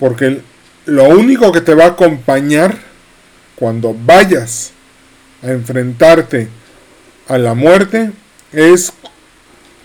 Porque 0.00 0.40
lo 0.84 1.04
único 1.04 1.52
que 1.52 1.60
te 1.60 1.76
va 1.76 1.84
a 1.84 1.88
acompañar 1.90 2.76
cuando 3.54 3.94
vayas 3.96 4.72
a 5.44 5.52
enfrentarte 5.52 6.48
a 7.28 7.38
la 7.38 7.54
muerte 7.54 8.10
es 8.52 8.92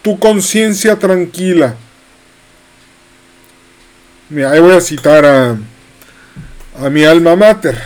tu 0.02 0.20
conciencia 0.20 0.98
tranquila. 0.98 1.76
Mira, 4.30 4.52
ahí 4.52 4.60
voy 4.60 4.76
a 4.76 4.82
citar 4.82 5.26
a, 5.26 5.58
a 6.80 6.90
mi 6.90 7.04
alma 7.04 7.36
mater, 7.36 7.78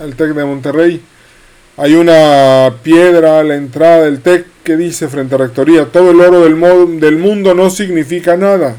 al 0.00 0.14
TEC 0.14 0.34
de 0.34 0.44
Monterrey. 0.44 1.02
Hay 1.76 1.94
una 1.94 2.74
piedra 2.82 3.40
a 3.40 3.44
la 3.44 3.54
entrada 3.54 4.02
del 4.04 4.20
TEC 4.20 4.46
que 4.64 4.76
dice 4.76 5.08
frente 5.08 5.36
a 5.36 5.38
Rectoría, 5.38 5.86
todo 5.86 6.10
el 6.10 6.20
oro 6.20 6.42
del, 6.42 7.00
del 7.00 7.16
mundo 7.16 7.54
no 7.54 7.70
significa 7.70 8.36
nada 8.36 8.76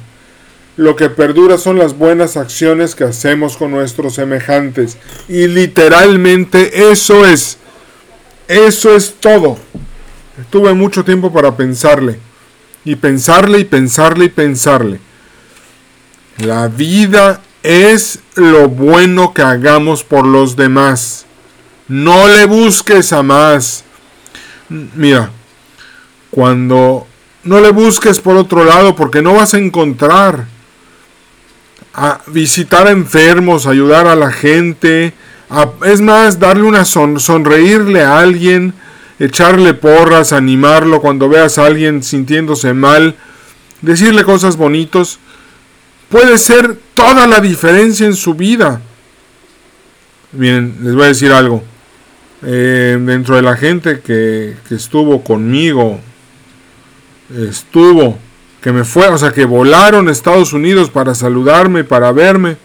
lo 0.79 0.95
que 0.95 1.09
perdura 1.09 1.57
son 1.57 1.77
las 1.77 1.97
buenas 1.97 2.37
acciones 2.37 2.95
que 2.95 3.03
hacemos 3.03 3.57
con 3.57 3.69
nuestros 3.69 4.13
semejantes. 4.15 4.95
Y 5.27 5.47
literalmente 5.47 6.89
eso 6.89 7.25
es. 7.25 7.57
Eso 8.47 8.95
es 8.95 9.15
todo. 9.19 9.57
Tuve 10.49 10.73
mucho 10.73 11.03
tiempo 11.03 11.33
para 11.33 11.57
pensarle. 11.57 12.17
Y 12.85 12.95
pensarle 12.95 13.59
y 13.59 13.65
pensarle 13.65 14.25
y 14.25 14.29
pensarle. 14.29 14.99
La 16.37 16.67
vida 16.67 17.41
es 17.63 18.19
lo 18.35 18.69
bueno 18.69 19.33
que 19.33 19.41
hagamos 19.41 20.03
por 20.03 20.25
los 20.25 20.55
demás. 20.55 21.25
No 21.87 22.27
le 22.27 22.45
busques 22.45 23.11
a 23.13 23.23
más. 23.23 23.83
Mira, 24.69 25.31
cuando 26.29 27.07
no 27.43 27.59
le 27.59 27.71
busques 27.71 28.19
por 28.19 28.37
otro 28.37 28.63
lado 28.63 28.95
porque 28.95 29.21
no 29.21 29.33
vas 29.33 29.53
a 29.53 29.57
encontrar 29.57 30.45
a 31.93 32.21
visitar 32.27 32.87
a 32.87 32.91
enfermos, 32.91 33.65
ayudar 33.65 34.07
a 34.07 34.15
la 34.15 34.31
gente, 34.31 35.13
es 35.85 36.01
más, 36.01 36.39
darle 36.39 36.63
una 36.63 36.85
son, 36.85 37.19
sonreírle 37.19 38.03
a 38.03 38.19
alguien, 38.19 38.73
echarle 39.19 39.73
porras, 39.73 40.33
animarlo 40.33 41.01
cuando 41.01 41.29
veas 41.29 41.57
a 41.57 41.65
alguien 41.65 42.01
sintiéndose 42.03 42.73
mal, 42.73 43.15
decirle 43.81 44.23
cosas 44.23 44.57
bonitos, 44.57 45.19
puede 46.09 46.37
ser 46.37 46.77
toda 46.93 47.27
la 47.27 47.39
diferencia 47.39 48.05
en 48.05 48.15
su 48.15 48.33
vida. 48.33 48.81
Miren, 50.31 50.77
les 50.81 50.95
voy 50.95 51.03
a 51.03 51.07
decir 51.07 51.31
algo. 51.31 51.63
Eh, 52.41 52.97
dentro 53.01 53.35
de 53.35 53.41
la 53.41 53.57
gente 53.57 53.99
que, 53.99 54.55
que 54.67 54.75
estuvo 54.75 55.23
conmigo, 55.23 55.99
estuvo 57.35 58.17
que 58.61 58.71
me 58.71 58.83
fue, 58.83 59.07
o 59.07 59.17
sea, 59.17 59.31
que 59.31 59.45
volaron 59.45 60.07
a 60.07 60.11
Estados 60.11 60.53
Unidos 60.53 60.89
para 60.89 61.15
saludarme, 61.15 61.83
para 61.83 62.11
verme. 62.11 62.57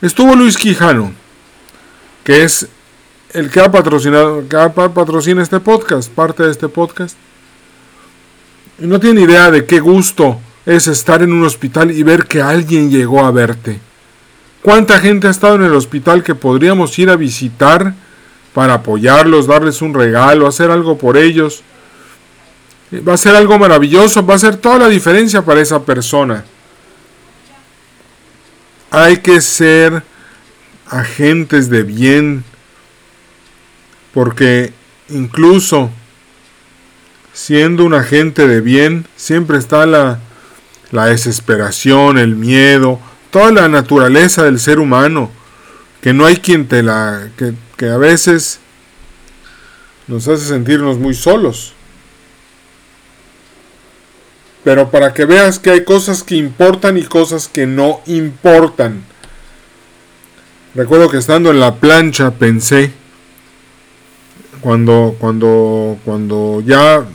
Estuvo 0.00 0.34
Luis 0.34 0.56
Quijano, 0.56 1.12
que 2.24 2.42
es 2.42 2.68
el 3.32 3.50
que 3.50 3.60
ha 3.60 3.70
patrocinado, 3.70 4.48
que 4.48 4.56
patrocina 4.94 5.42
este 5.42 5.60
podcast, 5.60 6.10
parte 6.10 6.42
de 6.42 6.50
este 6.50 6.68
podcast. 6.68 7.16
Y 8.78 8.86
no 8.86 9.00
tiene 9.00 9.22
idea 9.22 9.50
de 9.50 9.64
qué 9.64 9.80
gusto 9.80 10.40
es 10.64 10.86
estar 10.86 11.22
en 11.22 11.32
un 11.32 11.44
hospital 11.44 11.90
y 11.90 12.02
ver 12.02 12.26
que 12.26 12.42
alguien 12.42 12.90
llegó 12.90 13.24
a 13.24 13.30
verte. 13.30 13.80
¿Cuánta 14.62 14.98
gente 14.98 15.28
ha 15.28 15.30
estado 15.30 15.54
en 15.54 15.62
el 15.62 15.74
hospital 15.74 16.22
que 16.24 16.34
podríamos 16.34 16.98
ir 16.98 17.08
a 17.08 17.16
visitar 17.16 17.94
para 18.52 18.74
apoyarlos, 18.74 19.46
darles 19.46 19.80
un 19.80 19.94
regalo, 19.94 20.46
hacer 20.46 20.70
algo 20.70 20.98
por 20.98 21.16
ellos? 21.16 21.62
Va 23.06 23.14
a 23.14 23.16
ser 23.16 23.36
algo 23.36 23.58
maravilloso, 23.58 24.26
va 24.26 24.34
a 24.34 24.38
ser 24.38 24.56
toda 24.56 24.78
la 24.78 24.88
diferencia 24.88 25.42
para 25.42 25.60
esa 25.60 25.84
persona. 25.84 26.44
Hay 28.90 29.18
que 29.18 29.40
ser 29.40 30.02
agentes 30.88 31.68
de 31.68 31.82
bien, 31.82 32.44
porque 34.16 34.72
incluso 35.10 35.90
siendo 37.34 37.84
un 37.84 37.92
agente 37.92 38.48
de 38.48 38.62
bien, 38.62 39.06
siempre 39.14 39.58
está 39.58 39.84
la, 39.84 40.20
la 40.90 41.04
desesperación, 41.04 42.16
el 42.16 42.34
miedo, 42.34 42.98
toda 43.30 43.52
la 43.52 43.68
naturaleza 43.68 44.44
del 44.44 44.58
ser 44.58 44.78
humano, 44.78 45.30
que 46.00 46.14
no 46.14 46.24
hay 46.24 46.38
quien 46.38 46.66
te 46.66 46.82
la, 46.82 47.28
que, 47.36 47.52
que 47.76 47.90
a 47.90 47.98
veces 47.98 48.58
nos 50.06 50.26
hace 50.28 50.46
sentirnos 50.46 50.96
muy 50.96 51.12
solos. 51.12 51.74
Pero 54.64 54.90
para 54.90 55.12
que 55.12 55.26
veas 55.26 55.58
que 55.58 55.72
hay 55.72 55.84
cosas 55.84 56.22
que 56.22 56.36
importan 56.36 56.96
y 56.96 57.02
cosas 57.02 57.48
que 57.48 57.66
no 57.66 58.00
importan. 58.06 59.04
Recuerdo 60.74 61.10
que 61.10 61.18
estando 61.18 61.50
en 61.50 61.60
la 61.60 61.74
plancha 61.74 62.30
pensé 62.30 62.94
cuando 64.66 65.14
cuando 65.20 65.96
cuando 66.04 66.60
ya 66.66 67.06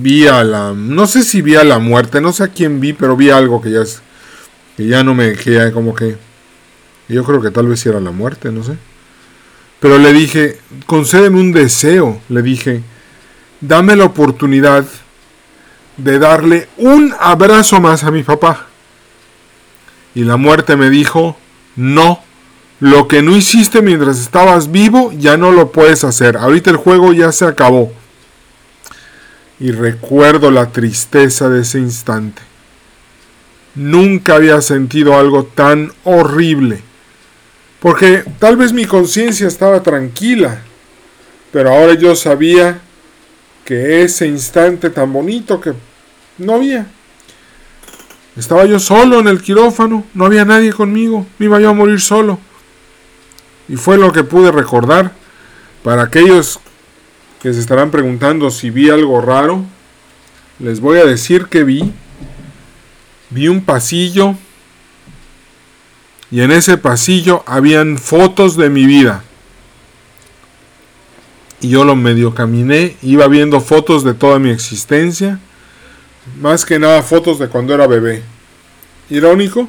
vi 0.00 0.26
a 0.26 0.42
la 0.42 0.72
no 0.72 1.06
sé 1.06 1.22
si 1.22 1.40
vi 1.40 1.54
a 1.54 1.62
la 1.62 1.78
muerte, 1.78 2.20
no 2.20 2.32
sé 2.32 2.42
a 2.42 2.48
quién 2.48 2.80
vi, 2.80 2.94
pero 2.94 3.16
vi 3.16 3.30
algo 3.30 3.62
que 3.62 3.70
ya 3.70 3.82
es 3.82 4.02
que 4.76 4.88
ya 4.88 5.04
no 5.04 5.14
me 5.14 5.36
ya 5.36 5.70
como 5.70 5.94
que 5.94 6.16
yo 7.08 7.22
creo 7.22 7.40
que 7.40 7.52
tal 7.52 7.68
vez 7.68 7.86
era 7.86 8.00
la 8.00 8.10
muerte, 8.10 8.50
no 8.50 8.64
sé. 8.64 8.76
Pero 9.78 9.98
le 9.98 10.12
dije, 10.12 10.58
concédeme 10.86 11.38
un 11.38 11.52
deseo, 11.52 12.20
le 12.28 12.42
dije, 12.42 12.82
dame 13.60 13.94
la 13.94 14.06
oportunidad 14.06 14.84
de 15.96 16.18
darle 16.18 16.66
un 16.76 17.14
abrazo 17.20 17.80
más 17.80 18.02
a 18.02 18.10
mi 18.10 18.24
papá. 18.24 18.66
Y 20.12 20.24
la 20.24 20.36
muerte 20.36 20.74
me 20.74 20.90
dijo, 20.90 21.36
no, 21.76 22.20
lo 22.82 23.06
que 23.06 23.22
no 23.22 23.36
hiciste 23.36 23.80
mientras 23.80 24.18
estabas 24.18 24.72
vivo 24.72 25.12
ya 25.16 25.36
no 25.36 25.52
lo 25.52 25.70
puedes 25.70 26.02
hacer. 26.02 26.36
Ahorita 26.36 26.68
el 26.68 26.76
juego 26.78 27.12
ya 27.12 27.30
se 27.30 27.44
acabó. 27.44 27.92
Y 29.60 29.70
recuerdo 29.70 30.50
la 30.50 30.72
tristeza 30.72 31.48
de 31.48 31.60
ese 31.60 31.78
instante. 31.78 32.42
Nunca 33.76 34.34
había 34.34 34.60
sentido 34.62 35.16
algo 35.16 35.44
tan 35.44 35.92
horrible. 36.02 36.80
Porque 37.78 38.24
tal 38.40 38.56
vez 38.56 38.72
mi 38.72 38.84
conciencia 38.84 39.46
estaba 39.46 39.80
tranquila. 39.84 40.62
Pero 41.52 41.72
ahora 41.72 41.94
yo 41.94 42.16
sabía 42.16 42.80
que 43.64 44.02
ese 44.02 44.26
instante 44.26 44.90
tan 44.90 45.12
bonito 45.12 45.60
que 45.60 45.72
no 46.36 46.56
había. 46.56 46.88
Estaba 48.36 48.64
yo 48.64 48.80
solo 48.80 49.20
en 49.20 49.28
el 49.28 49.40
quirófano, 49.40 50.04
no 50.14 50.24
había 50.24 50.44
nadie 50.44 50.72
conmigo, 50.72 51.28
me 51.38 51.46
iba 51.46 51.60
yo 51.60 51.70
a 51.70 51.74
morir 51.74 52.00
solo. 52.00 52.40
Y 53.72 53.76
fue 53.76 53.96
lo 53.96 54.12
que 54.12 54.22
pude 54.22 54.52
recordar. 54.52 55.12
Para 55.82 56.02
aquellos 56.02 56.60
que 57.40 57.54
se 57.54 57.60
estarán 57.60 57.90
preguntando 57.90 58.50
si 58.50 58.68
vi 58.68 58.90
algo 58.90 59.22
raro, 59.22 59.64
les 60.58 60.78
voy 60.78 60.98
a 60.98 61.06
decir 61.06 61.46
que 61.46 61.64
vi. 61.64 61.90
Vi 63.30 63.48
un 63.48 63.64
pasillo 63.64 64.34
y 66.30 66.42
en 66.42 66.50
ese 66.50 66.76
pasillo 66.76 67.44
habían 67.46 67.96
fotos 67.96 68.58
de 68.58 68.68
mi 68.68 68.84
vida. 68.84 69.24
Y 71.62 71.70
yo 71.70 71.84
lo 71.84 71.96
medio 71.96 72.34
caminé, 72.34 72.98
iba 73.00 73.26
viendo 73.26 73.58
fotos 73.62 74.04
de 74.04 74.12
toda 74.12 74.38
mi 74.38 74.50
existencia, 74.50 75.40
más 76.38 76.66
que 76.66 76.78
nada 76.78 77.02
fotos 77.02 77.38
de 77.38 77.48
cuando 77.48 77.72
era 77.72 77.86
bebé. 77.86 78.22
Irónico, 79.08 79.66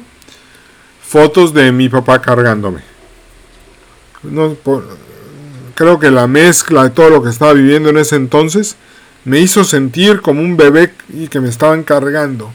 fotos 1.00 1.54
de 1.54 1.72
mi 1.72 1.88
papá 1.88 2.20
cargándome 2.20 2.93
no, 4.30 4.56
creo 5.74 5.98
que 5.98 6.10
la 6.10 6.26
mezcla 6.26 6.84
de 6.84 6.90
todo 6.90 7.10
lo 7.10 7.22
que 7.22 7.30
estaba 7.30 7.52
viviendo 7.52 7.90
en 7.90 7.98
ese 7.98 8.16
entonces 8.16 8.76
me 9.24 9.40
hizo 9.40 9.64
sentir 9.64 10.20
como 10.20 10.40
un 10.40 10.56
bebé 10.56 10.92
y 11.12 11.28
que 11.28 11.40
me 11.40 11.48
estaban 11.48 11.82
cargando. 11.82 12.52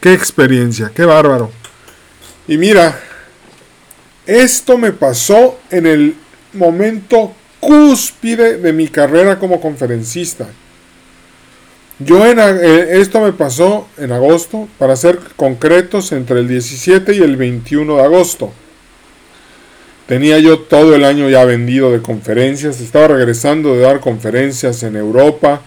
Qué 0.00 0.12
experiencia, 0.12 0.90
qué 0.94 1.04
bárbaro. 1.04 1.50
Y 2.48 2.58
mira, 2.58 3.00
esto 4.26 4.76
me 4.78 4.92
pasó 4.92 5.58
en 5.70 5.86
el 5.86 6.16
momento 6.52 7.34
cúspide 7.60 8.58
de 8.58 8.72
mi 8.72 8.88
carrera 8.88 9.38
como 9.38 9.60
conferencista. 9.60 10.48
Yo 12.00 12.26
en, 12.26 12.40
eh, 12.40 13.00
esto 13.00 13.20
me 13.20 13.32
pasó 13.32 13.86
en 13.96 14.10
agosto, 14.10 14.68
para 14.78 14.96
ser 14.96 15.20
concretos, 15.36 16.10
entre 16.10 16.40
el 16.40 16.48
17 16.48 17.14
y 17.14 17.18
el 17.18 17.36
21 17.36 17.96
de 17.96 18.02
agosto. 18.02 18.52
Tenía 20.06 20.38
yo 20.38 20.58
todo 20.58 20.94
el 20.94 21.04
año 21.04 21.28
ya 21.30 21.44
vendido 21.44 21.92
de 21.92 22.02
conferencias, 22.02 22.80
estaba 22.80 23.08
regresando 23.08 23.74
de 23.74 23.82
dar 23.82 24.00
conferencias 24.00 24.82
en 24.82 24.96
Europa, 24.96 25.62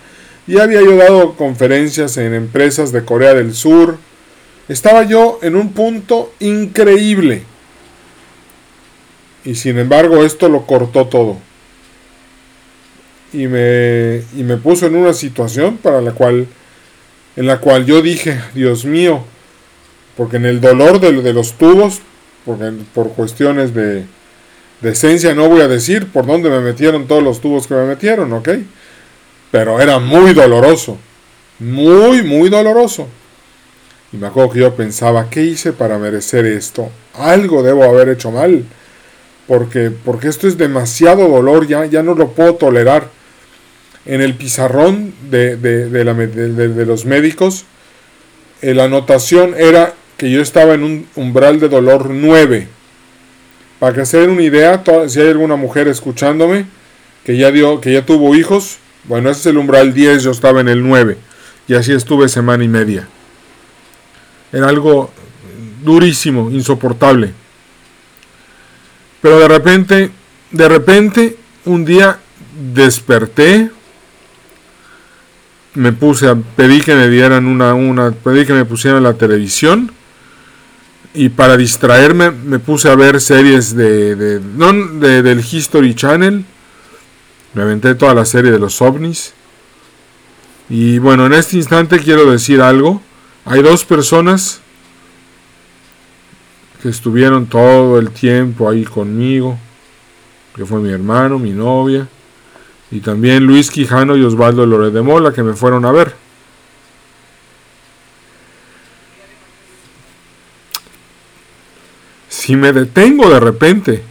y 0.48 0.60
había 0.60 0.82
yo 0.82 0.95
dado 0.95 1.36
conferencias 1.36 2.17
en 2.17 2.34
empresas 2.34 2.91
de 2.91 3.04
Corea 3.04 3.34
del 3.34 3.54
Sur. 3.54 3.98
Estaba 4.67 5.04
yo 5.04 5.39
en 5.41 5.56
un 5.56 5.74
punto 5.74 6.34
increíble. 6.39 7.43
Y 9.43 9.56
sin 9.56 9.80
embargo 9.80 10.24
esto 10.24 10.50
lo 10.50 10.67
cortó 10.67 11.08
todo. 11.08 11.38
Y 13.34 13.48
me, 13.48 14.24
y 14.38 14.43
me 14.43 14.58
puso 14.58 14.86
en 14.86 14.95
una 14.95 15.13
situación 15.13 15.78
para 15.78 16.02
la 16.02 16.12
cual, 16.12 16.48
en 17.36 17.48
la 17.48 17.60
cual 17.60 17.86
yo 17.86 18.02
dije, 18.02 18.39
Dios 18.54 18.86
mío, 18.86 19.24
porque 20.15 20.38
en 20.38 20.45
el 20.45 20.62
dolor 20.62 21.00
de, 21.00 21.12
de 21.21 21.34
los 21.34 21.54
tubos, 21.54 22.02
porque, 22.45 22.71
por 22.93 23.13
cuestiones 23.13 23.74
de, 23.74 24.06
de 24.82 24.92
esencia 24.92 25.34
no 25.34 25.48
voy 25.50 25.62
a 25.62 25.68
decir 25.68 26.08
por 26.12 26.26
dónde 26.26 26.50
me 26.50 26.60
metieron 26.60 27.08
todos 27.08 27.24
los 27.24 27.42
tubos 27.42 27.68
que 27.68 27.74
me 27.74 27.86
metieron, 27.86 28.32
¿ok? 28.34 28.50
Pero 29.52 29.80
era 29.80 30.00
muy 30.00 30.34
doloroso. 30.34 30.98
Muy, 31.60 32.22
muy 32.22 32.50
doloroso. 32.50 33.08
Y 34.12 34.18
me 34.18 34.28
acuerdo 34.28 34.52
que 34.52 34.60
yo 34.60 34.76
pensaba, 34.76 35.30
¿qué 35.30 35.44
hice 35.44 35.74
para 35.74 35.98
merecer 35.98 36.46
esto? 36.46 36.90
Algo 37.14 37.64
debo 37.64 37.84
haber 37.84 38.10
hecho 38.10 38.32
mal. 38.32 38.66
Porque, 39.48 39.92
porque 39.92 40.28
esto 40.28 40.48
es 40.48 40.58
demasiado 40.58 41.28
dolor, 41.28 41.68
ya, 41.68 41.86
ya 41.86 42.04
no 42.04 42.16
lo 42.16 42.32
puedo 42.32 42.56
tolerar. 42.56 43.10
En 44.06 44.22
el 44.22 44.36
pizarrón 44.36 45.14
de, 45.30 45.56
de, 45.56 45.90
de 45.90 46.86
los 46.86 47.06
médicos, 47.06 47.66
eh, 48.62 48.74
la 48.74 48.86
anotación 48.86 49.54
era 49.58 49.94
que 50.18 50.32
yo 50.32 50.42
estaba 50.42 50.74
en 50.74 50.84
un 50.84 51.08
umbral 51.16 51.60
de 51.60 51.70
dolor 51.70 52.10
9. 52.10 52.68
Para 53.86 53.98
que 53.98 54.06
se 54.08 54.17
den 54.17 54.32
una 54.32 54.41
idea, 54.41 54.84
si 55.08 55.19
hay 55.19 55.28
alguna 55.28 55.58
mujer 55.58 55.88
escuchándome 55.88 56.65
que 57.24 57.38
ya, 57.38 57.52
dio, 57.52 57.80
que 57.80 57.93
ya 57.93 58.04
tuvo 58.04 58.34
hijos, 58.34 58.80
bueno, 59.04 59.30
ese 59.30 59.41
es 59.41 59.45
el 59.45 59.60
umbral 59.60 59.93
10, 59.93 60.24
yo 60.24 60.32
estaba 60.32 60.60
en 60.60 60.69
el 60.69 60.82
9. 60.82 61.19
Y 61.67 61.76
así 61.76 61.93
estuve 61.93 62.28
semana 62.28 62.63
y 62.63 62.67
media. 62.67 63.08
Era 64.52 64.69
algo 64.69 65.12
durísimo, 65.84 66.50
insoportable. 66.50 67.32
Pero 69.21 69.38
de 69.38 69.48
repente, 69.50 70.10
de 70.50 70.67
repente, 70.67 71.38
un 71.65 71.86
día 71.86 72.17
desperté, 72.74 73.69
me 75.76 75.93
puse 75.93 76.28
a, 76.28 76.34
pedí 76.34 76.82
que 76.82 76.95
me 76.95 77.08
dieran 77.08 77.45
una, 77.45 77.76
una, 77.76 78.10
pedí 78.10 78.48
que 78.48 78.54
me 78.54 78.65
pusieran 78.65 79.04
la 79.04 79.13
televisión 79.13 79.91
y 81.15 81.30
para 81.30 81.58
distraerme 81.58 82.32
me 82.32 82.60
puse 82.60 82.89
a 82.89 82.95
ver 82.95 83.21
series 83.21 83.75
de, 83.75 84.15
de, 84.15 85.21
del 85.23 85.39
History 85.39 85.95
Channel. 85.95 86.45
Me 87.54 87.62
aventé 87.62 87.95
toda 87.95 88.13
la 88.13 88.25
serie 88.25 88.51
de 88.51 88.60
los 88.60 88.82
ovnis. 88.82 89.34
Y 90.69 90.99
bueno, 90.99 91.25
en 91.25 91.34
este 91.34 91.58
instante 91.58 91.99
quiero 91.99 92.30
decir 92.30 92.62
algo. 92.62 93.01
Hay 93.45 93.62
dos 93.62 93.86
personas 93.86 94.60
que 96.82 96.89
estuvieron 96.89 97.45
todo 97.45 97.97
el 97.97 98.12
tiempo 98.12 98.69
ahí 98.69 98.84
conmigo. 98.84 99.58
Que 100.56 100.65
fue 100.65 100.80
mi 100.80 100.91
hermano, 100.91 101.39
mi 101.39 101.51
novia. 101.51 102.08
Y 102.91 102.99
también 102.99 103.45
Luis 103.45 103.71
Quijano 103.71 104.17
y 104.17 104.23
Osvaldo 104.23 104.65
Lore 104.65 104.91
de 104.91 105.01
Mola 105.01 105.32
que 105.32 105.43
me 105.43 105.54
fueron 105.54 105.86
a 105.86 105.91
ver. 105.91 106.25
Si 112.46 112.56
me 112.56 112.72
detengo 112.72 113.28
de 113.28 113.40
repente, 113.40 114.04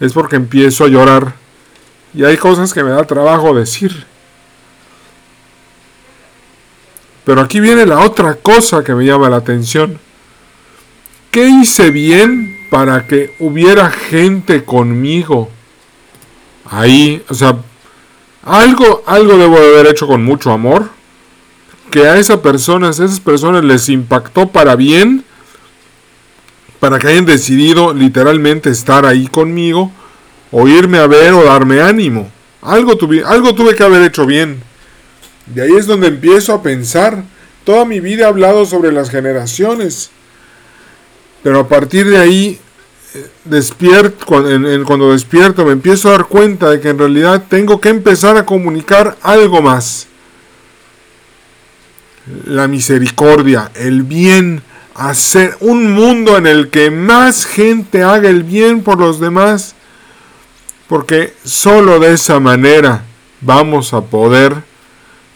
es 0.00 0.12
porque 0.12 0.34
empiezo 0.34 0.84
a 0.84 0.88
llorar. 0.88 1.34
Y 2.12 2.24
hay 2.24 2.36
cosas 2.36 2.74
que 2.74 2.82
me 2.82 2.90
da 2.90 3.04
trabajo 3.04 3.54
decir. 3.54 4.04
Pero 7.24 7.42
aquí 7.42 7.60
viene 7.60 7.86
la 7.86 8.00
otra 8.00 8.34
cosa 8.34 8.82
que 8.82 8.92
me 8.92 9.04
llama 9.04 9.30
la 9.30 9.36
atención. 9.36 10.00
¿Qué 11.30 11.46
hice 11.46 11.92
bien 11.92 12.66
para 12.70 13.06
que 13.06 13.36
hubiera 13.38 13.88
gente 13.92 14.64
conmigo? 14.64 15.48
Ahí, 16.64 17.22
o 17.28 17.34
sea, 17.34 17.56
algo, 18.42 19.04
algo 19.06 19.38
debo 19.38 19.60
de 19.60 19.78
haber 19.78 19.92
hecho 19.92 20.08
con 20.08 20.24
mucho 20.24 20.50
amor. 20.50 20.90
Que 21.92 22.08
a 22.08 22.16
esas 22.16 22.38
personas, 22.38 22.98
esas 22.98 23.20
personas 23.20 23.62
les 23.62 23.88
impactó 23.88 24.48
para 24.48 24.74
bien. 24.74 25.24
Para 26.82 26.98
que 26.98 27.06
hayan 27.06 27.26
decidido 27.26 27.94
literalmente 27.94 28.68
estar 28.68 29.06
ahí 29.06 29.28
conmigo. 29.28 29.92
O 30.50 30.66
irme 30.66 30.98
a 30.98 31.06
ver 31.06 31.32
o 31.32 31.44
darme 31.44 31.80
ánimo. 31.80 32.28
Algo 32.60 32.96
tuve, 32.96 33.22
algo 33.24 33.54
tuve 33.54 33.76
que 33.76 33.84
haber 33.84 34.02
hecho 34.02 34.26
bien. 34.26 34.60
De 35.46 35.62
ahí 35.62 35.76
es 35.76 35.86
donde 35.86 36.08
empiezo 36.08 36.52
a 36.52 36.60
pensar. 36.60 37.22
Toda 37.62 37.84
mi 37.84 38.00
vida 38.00 38.24
he 38.24 38.26
hablado 38.26 38.66
sobre 38.66 38.90
las 38.90 39.10
generaciones. 39.10 40.10
Pero 41.44 41.60
a 41.60 41.68
partir 41.68 42.08
de 42.08 42.18
ahí 42.18 42.58
despierto, 43.44 44.26
cuando, 44.26 45.12
despierto 45.12 45.64
me 45.64 45.70
empiezo 45.74 46.08
a 46.08 46.12
dar 46.12 46.24
cuenta 46.24 46.68
de 46.68 46.80
que 46.80 46.88
en 46.88 46.98
realidad 46.98 47.44
tengo 47.48 47.80
que 47.80 47.90
empezar 47.90 48.36
a 48.36 48.44
comunicar 48.44 49.16
algo 49.22 49.62
más. 49.62 50.08
La 52.44 52.66
misericordia, 52.66 53.70
el 53.76 54.02
bien, 54.02 54.62
hacer 54.94 55.56
un 55.60 55.92
mundo 55.92 56.36
en 56.36 56.46
el 56.46 56.68
que 56.70 56.90
más 56.90 57.44
gente 57.44 58.02
haga 58.02 58.28
el 58.28 58.42
bien 58.42 58.82
por 58.82 58.98
los 58.98 59.20
demás, 59.20 59.74
porque 60.88 61.34
solo 61.44 61.98
de 62.00 62.14
esa 62.14 62.40
manera 62.40 63.04
vamos 63.40 63.94
a 63.94 64.02
poder 64.02 64.54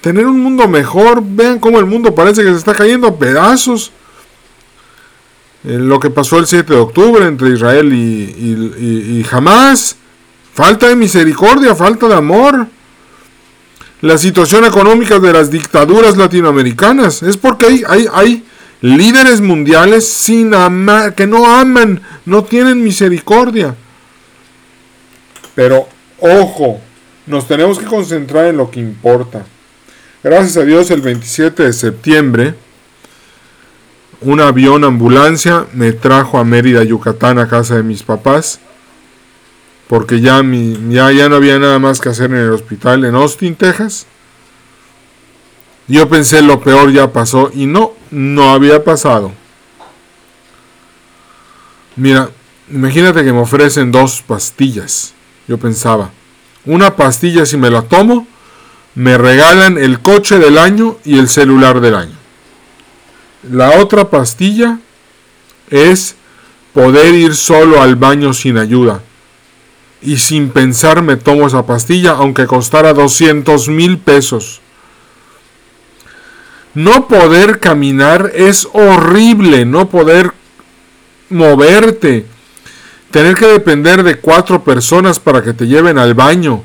tener 0.00 0.26
un 0.26 0.40
mundo 0.40 0.68
mejor. 0.68 1.22
Vean 1.22 1.58
cómo 1.58 1.78
el 1.78 1.86
mundo 1.86 2.14
parece 2.14 2.42
que 2.42 2.50
se 2.50 2.58
está 2.58 2.74
cayendo 2.74 3.08
a 3.08 3.18
pedazos 3.18 3.92
lo 5.66 5.98
que 5.98 6.10
pasó 6.10 6.38
el 6.38 6.46
7 6.46 6.72
de 6.72 6.78
octubre 6.78 7.26
entre 7.26 7.50
Israel 7.50 7.92
y, 7.92 9.22
y. 9.22 9.26
Falta 10.54 10.88
de 10.88 10.96
misericordia, 10.96 11.74
falta 11.74 12.08
de 12.08 12.14
amor. 12.14 12.66
La 14.00 14.16
situación 14.16 14.64
económica 14.64 15.18
de 15.18 15.32
las 15.32 15.50
dictaduras 15.50 16.16
latinoamericanas 16.16 17.22
es 17.22 17.36
porque 17.36 17.66
hay, 17.66 17.84
hay, 17.88 18.06
hay 18.12 18.45
líderes 18.80 19.40
mundiales 19.40 20.08
sin 20.08 20.54
amar, 20.54 21.14
que 21.14 21.26
no 21.26 21.46
aman, 21.46 22.02
no 22.24 22.44
tienen 22.44 22.82
misericordia. 22.82 23.74
Pero 25.54 25.88
ojo, 26.18 26.80
nos 27.26 27.48
tenemos 27.48 27.78
que 27.78 27.86
concentrar 27.86 28.46
en 28.46 28.56
lo 28.56 28.70
que 28.70 28.80
importa. 28.80 29.44
Gracias 30.22 30.56
a 30.56 30.64
Dios 30.64 30.90
el 30.90 31.00
27 31.00 31.62
de 31.62 31.72
septiembre 31.72 32.54
un 34.20 34.40
avión 34.40 34.84
ambulancia 34.84 35.66
me 35.72 35.92
trajo 35.92 36.38
a 36.38 36.44
Mérida, 36.44 36.82
Yucatán, 36.84 37.38
a 37.38 37.48
casa 37.48 37.76
de 37.76 37.82
mis 37.82 38.02
papás, 38.02 38.60
porque 39.88 40.20
ya, 40.20 40.42
mi, 40.42 40.78
ya, 40.90 41.12
ya 41.12 41.28
no 41.28 41.36
había 41.36 41.58
nada 41.58 41.78
más 41.78 42.00
que 42.00 42.08
hacer 42.08 42.30
en 42.30 42.38
el 42.38 42.50
hospital 42.50 43.04
en 43.04 43.14
Austin, 43.14 43.54
Texas. 43.54 44.06
Yo 45.88 46.08
pensé 46.08 46.42
lo 46.42 46.60
peor 46.60 46.92
ya 46.92 47.12
pasó 47.12 47.50
y 47.54 47.66
no, 47.66 47.92
no 48.10 48.50
había 48.50 48.82
pasado. 48.82 49.32
Mira, 51.94 52.30
imagínate 52.70 53.24
que 53.24 53.32
me 53.32 53.40
ofrecen 53.40 53.92
dos 53.92 54.22
pastillas. 54.26 55.14
Yo 55.46 55.58
pensaba, 55.58 56.10
una 56.64 56.96
pastilla 56.96 57.46
si 57.46 57.56
me 57.56 57.70
la 57.70 57.82
tomo, 57.82 58.26
me 58.96 59.16
regalan 59.16 59.78
el 59.78 60.00
coche 60.00 60.38
del 60.38 60.58
año 60.58 60.96
y 61.04 61.18
el 61.18 61.28
celular 61.28 61.80
del 61.80 61.94
año. 61.94 62.16
La 63.48 63.78
otra 63.78 64.10
pastilla 64.10 64.80
es 65.70 66.16
poder 66.72 67.14
ir 67.14 67.36
solo 67.36 67.80
al 67.80 67.94
baño 67.94 68.32
sin 68.32 68.58
ayuda. 68.58 69.02
Y 70.02 70.18
sin 70.18 70.50
pensar 70.50 71.02
me 71.02 71.16
tomo 71.16 71.46
esa 71.46 71.64
pastilla 71.64 72.12
aunque 72.12 72.46
costara 72.46 72.92
200 72.92 73.68
mil 73.68 73.98
pesos. 73.98 74.60
No 76.76 77.08
poder 77.08 77.58
caminar 77.58 78.32
es 78.34 78.68
horrible, 78.74 79.64
no 79.64 79.88
poder 79.88 80.32
moverte, 81.30 82.26
tener 83.10 83.34
que 83.34 83.46
depender 83.46 84.02
de 84.02 84.18
cuatro 84.18 84.62
personas 84.62 85.18
para 85.18 85.42
que 85.42 85.54
te 85.54 85.66
lleven 85.66 85.96
al 85.96 86.12
baño. 86.12 86.62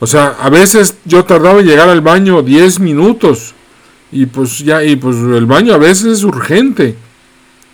O 0.00 0.06
sea, 0.06 0.36
a 0.38 0.50
veces 0.50 0.98
yo 1.06 1.24
tardaba 1.24 1.60
en 1.60 1.66
llegar 1.66 1.88
al 1.88 2.02
baño 2.02 2.42
10 2.42 2.78
minutos 2.80 3.54
y 4.12 4.26
pues 4.26 4.58
ya, 4.58 4.84
y 4.84 4.96
pues 4.96 5.16
el 5.16 5.46
baño 5.46 5.72
a 5.72 5.78
veces 5.78 6.18
es 6.18 6.22
urgente. 6.22 6.94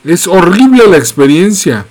Es 0.05 0.29
horrible 0.29 0.87
la 0.87 0.97
experiencia. 0.97 1.87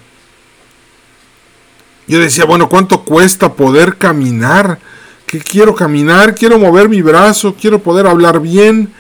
Yo 2.08 2.20
decía, 2.20 2.46
bueno, 2.46 2.70
¿cuánto 2.70 3.04
cuesta 3.04 3.52
poder 3.52 3.98
caminar? 3.98 4.80
Que 5.26 5.40
quiero 5.40 5.76
caminar, 5.76 6.36
quiero 6.36 6.58
mover 6.58 6.88
mi 6.88 7.02
brazo, 7.02 7.54
quiero 7.60 7.80
poder 7.80 8.08
hablar 8.08 8.40
bien, 8.40 8.94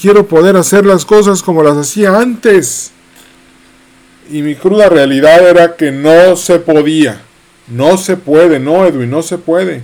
quiero 0.00 0.26
poder 0.26 0.56
hacer 0.56 0.86
las 0.86 1.04
cosas 1.04 1.42
como 1.42 1.62
las 1.62 1.76
hacía 1.76 2.18
antes. 2.18 2.92
Y 4.30 4.42
mi 4.42 4.54
cruda 4.54 4.88
realidad 4.88 5.48
era 5.48 5.76
que 5.76 5.90
no 5.90 6.36
se 6.36 6.58
podía. 6.58 7.22
No 7.68 7.96
se 7.96 8.16
puede, 8.16 8.60
no, 8.60 8.86
Edwin, 8.86 9.10
no 9.10 9.22
se 9.22 9.38
puede. 9.38 9.82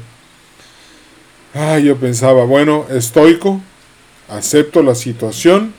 Ay, 1.55 1.85
yo 1.85 1.97
pensaba, 1.97 2.45
bueno, 2.45 2.87
estoico, 2.91 3.61
acepto 4.29 4.83
la 4.83 4.95
situación 4.95 5.75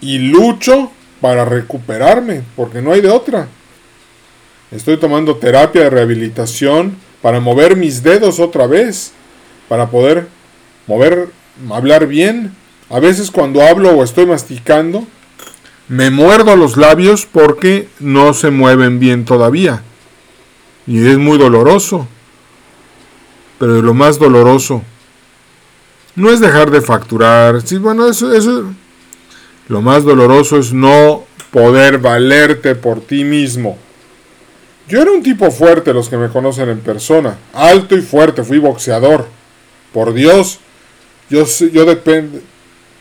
y 0.00 0.18
lucho 0.18 0.90
para 1.20 1.44
recuperarme, 1.44 2.42
porque 2.56 2.80
no 2.80 2.92
hay 2.92 3.00
de 3.00 3.10
otra. 3.10 3.48
Estoy 4.70 4.96
tomando 4.96 5.36
terapia 5.36 5.82
de 5.82 5.90
rehabilitación 5.90 6.96
para 7.20 7.40
mover 7.40 7.76
mis 7.76 8.02
dedos 8.02 8.40
otra 8.40 8.66
vez, 8.66 9.12
para 9.68 9.90
poder 9.90 10.28
mover, 10.86 11.28
hablar 11.70 12.06
bien. 12.06 12.54
A 12.92 13.00
veces 13.00 13.30
cuando 13.30 13.62
hablo 13.62 13.90
o 13.90 14.04
estoy 14.04 14.26
masticando, 14.26 15.06
me 15.88 16.10
muerdo 16.10 16.56
los 16.56 16.76
labios 16.76 17.24
porque 17.24 17.88
no 18.00 18.34
se 18.34 18.50
mueven 18.50 19.00
bien 19.00 19.24
todavía. 19.24 19.82
Y 20.86 21.06
es 21.06 21.16
muy 21.16 21.38
doloroso. 21.38 22.06
Pero 23.58 23.80
lo 23.80 23.94
más 23.94 24.18
doloroso 24.18 24.82
no 26.16 26.30
es 26.30 26.40
dejar 26.40 26.70
de 26.70 26.82
facturar. 26.82 27.62
Sí, 27.62 27.78
bueno, 27.78 28.06
eso. 28.08 28.74
Lo 29.68 29.80
más 29.80 30.04
doloroso 30.04 30.58
es 30.58 30.74
no 30.74 31.24
poder 31.50 31.96
valerte 31.96 32.74
por 32.74 33.00
ti 33.00 33.24
mismo. 33.24 33.78
Yo 34.86 35.00
era 35.00 35.12
un 35.12 35.22
tipo 35.22 35.50
fuerte, 35.50 35.94
los 35.94 36.10
que 36.10 36.18
me 36.18 36.28
conocen 36.28 36.68
en 36.68 36.80
persona. 36.80 37.38
Alto 37.54 37.96
y 37.96 38.02
fuerte, 38.02 38.44
fui 38.44 38.58
boxeador. 38.58 39.26
Por 39.94 40.12
Dios, 40.12 40.58
yo, 41.30 41.46
yo 41.72 41.86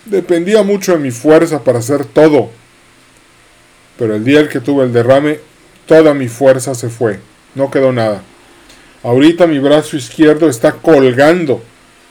dependía 0.06 0.64
mucho 0.64 0.94
de 0.94 1.00
mi 1.00 1.12
fuerza 1.12 1.64
para 1.64 1.80
hacer 1.80 2.06
todo. 2.06 2.50
Pero 3.98 4.16
el 4.16 4.24
día 4.24 4.42
en 4.42 4.50
que 4.50 4.60
tuve 4.60 4.84
el 4.84 4.94
derrame, 4.94 5.40
toda 5.86 6.14
mi 6.14 6.28
fuerza 6.28 6.74
se 6.76 6.90
fue. 6.90 7.20
No 7.56 7.70
quedó 7.70 7.92
nada. 7.92 8.24
Ahorita 9.04 9.48
mi 9.48 9.60
brazo 9.60 9.98
izquierdo 9.98 10.48
está 10.48 10.74
colgando 10.74 11.62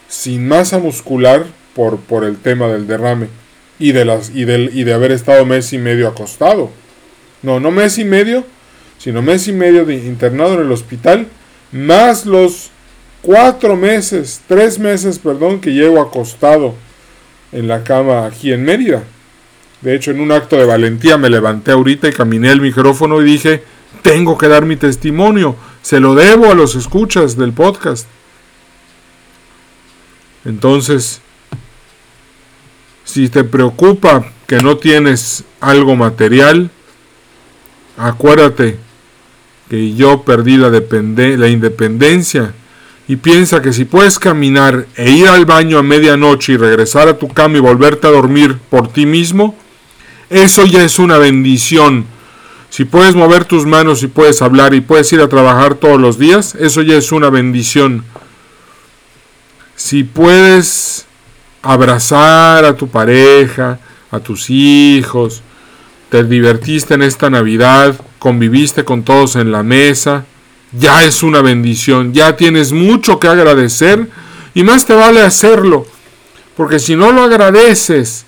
sin 0.08 0.46
masa 0.46 0.78
muscular 0.78 1.46
por, 1.74 1.98
por 1.98 2.24
el 2.24 2.36
tema 2.36 2.68
del 2.68 2.86
derrame 2.86 3.28
y 3.78 3.92
de, 3.92 4.04
las, 4.04 4.30
y, 4.30 4.44
del, 4.44 4.70
y 4.74 4.84
de 4.84 4.92
haber 4.92 5.12
estado 5.12 5.46
mes 5.46 5.72
y 5.72 5.78
medio 5.78 6.08
acostado. 6.08 6.70
No, 7.42 7.60
no 7.60 7.70
mes 7.70 7.96
y 7.98 8.04
medio, 8.04 8.44
sino 8.98 9.22
mes 9.22 9.48
y 9.48 9.52
medio 9.52 9.84
de 9.84 9.94
internado 9.94 10.54
en 10.54 10.60
el 10.60 10.72
hospital, 10.72 11.28
más 11.72 12.26
los 12.26 12.70
cuatro 13.22 13.76
meses, 13.76 14.42
tres 14.46 14.78
meses, 14.78 15.18
perdón, 15.18 15.60
que 15.60 15.70
llevo 15.70 16.00
acostado 16.00 16.74
en 17.52 17.68
la 17.68 17.82
cama 17.84 18.26
aquí 18.26 18.52
en 18.52 18.64
Mérida. 18.64 19.02
De 19.80 19.94
hecho, 19.94 20.10
en 20.10 20.20
un 20.20 20.32
acto 20.32 20.56
de 20.56 20.66
valentía 20.66 21.16
me 21.16 21.30
levanté 21.30 21.72
ahorita 21.72 22.08
y 22.08 22.12
caminé 22.12 22.50
el 22.50 22.60
micrófono 22.60 23.20
y 23.20 23.24
dije, 23.24 23.64
tengo 24.02 24.36
que 24.36 24.48
dar 24.48 24.64
mi 24.64 24.76
testimonio, 24.76 25.56
se 25.82 26.00
lo 26.00 26.14
debo 26.14 26.50
a 26.50 26.54
los 26.54 26.74
escuchas 26.74 27.36
del 27.36 27.52
podcast. 27.52 28.06
Entonces, 30.44 31.20
si 33.04 33.28
te 33.28 33.44
preocupa 33.44 34.24
que 34.46 34.58
no 34.58 34.76
tienes 34.76 35.44
algo 35.60 35.96
material, 35.96 36.70
acuérdate 37.96 38.78
que 39.68 39.94
yo 39.94 40.22
perdí 40.22 40.56
la, 40.56 40.70
la 40.70 41.48
independencia 41.48 42.54
y 43.10 43.16
piensa 43.16 43.60
que 43.60 43.72
si 43.72 43.84
puedes 43.84 44.18
caminar 44.18 44.86
e 44.94 45.10
ir 45.10 45.28
al 45.28 45.44
baño 45.44 45.78
a 45.78 45.82
medianoche 45.82 46.52
y 46.52 46.56
regresar 46.56 47.08
a 47.08 47.18
tu 47.18 47.28
cama 47.28 47.56
y 47.56 47.60
volverte 47.60 48.06
a 48.06 48.10
dormir 48.10 48.58
por 48.70 48.92
ti 48.92 49.06
mismo, 49.06 49.56
eso 50.28 50.64
ya 50.64 50.84
es 50.84 50.98
una 50.98 51.18
bendición. 51.18 52.04
Si 52.68 52.84
puedes 52.84 53.16
mover 53.16 53.46
tus 53.46 53.66
manos 53.66 54.02
y 54.04 54.06
puedes 54.06 54.42
hablar 54.42 54.74
y 54.74 54.80
puedes 54.80 55.12
ir 55.12 55.20
a 55.20 55.28
trabajar 55.28 55.74
todos 55.74 56.00
los 56.00 56.18
días, 56.18 56.54
eso 56.54 56.82
ya 56.82 56.96
es 56.96 57.10
una 57.10 57.30
bendición 57.30 58.04
si 59.80 60.04
puedes 60.04 61.06
abrazar 61.62 62.66
a 62.66 62.76
tu 62.76 62.88
pareja, 62.88 63.78
a 64.10 64.20
tus 64.20 64.50
hijos, 64.50 65.42
te 66.10 66.22
divertiste 66.22 66.94
en 66.94 67.02
esta 67.02 67.30
Navidad, 67.30 67.98
conviviste 68.18 68.84
con 68.84 69.04
todos 69.04 69.36
en 69.36 69.50
la 69.50 69.62
mesa, 69.62 70.26
ya 70.72 71.04
es 71.04 71.22
una 71.22 71.42
bendición, 71.42 72.12
ya 72.12 72.36
tienes 72.36 72.72
mucho 72.72 73.18
que 73.18 73.28
agradecer 73.28 74.08
y 74.54 74.62
más 74.62 74.86
te 74.86 74.94
vale 74.94 75.20
hacerlo, 75.20 75.86
porque 76.56 76.78
si 76.78 76.96
no 76.96 77.12
lo 77.12 77.22
agradeces 77.22 78.24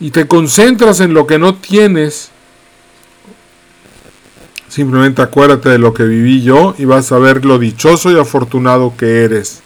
y 0.00 0.10
te 0.10 0.26
concentras 0.26 1.00
en 1.00 1.14
lo 1.14 1.26
que 1.26 1.38
no 1.38 1.54
tienes, 1.56 2.30
simplemente 4.68 5.22
acuérdate 5.22 5.70
de 5.70 5.78
lo 5.78 5.94
que 5.94 6.04
viví 6.04 6.42
yo 6.42 6.74
y 6.78 6.84
vas 6.84 7.10
a 7.12 7.18
ver 7.18 7.44
lo 7.44 7.58
dichoso 7.58 8.10
y 8.10 8.18
afortunado 8.18 8.94
que 8.96 9.24
eres. 9.24 9.62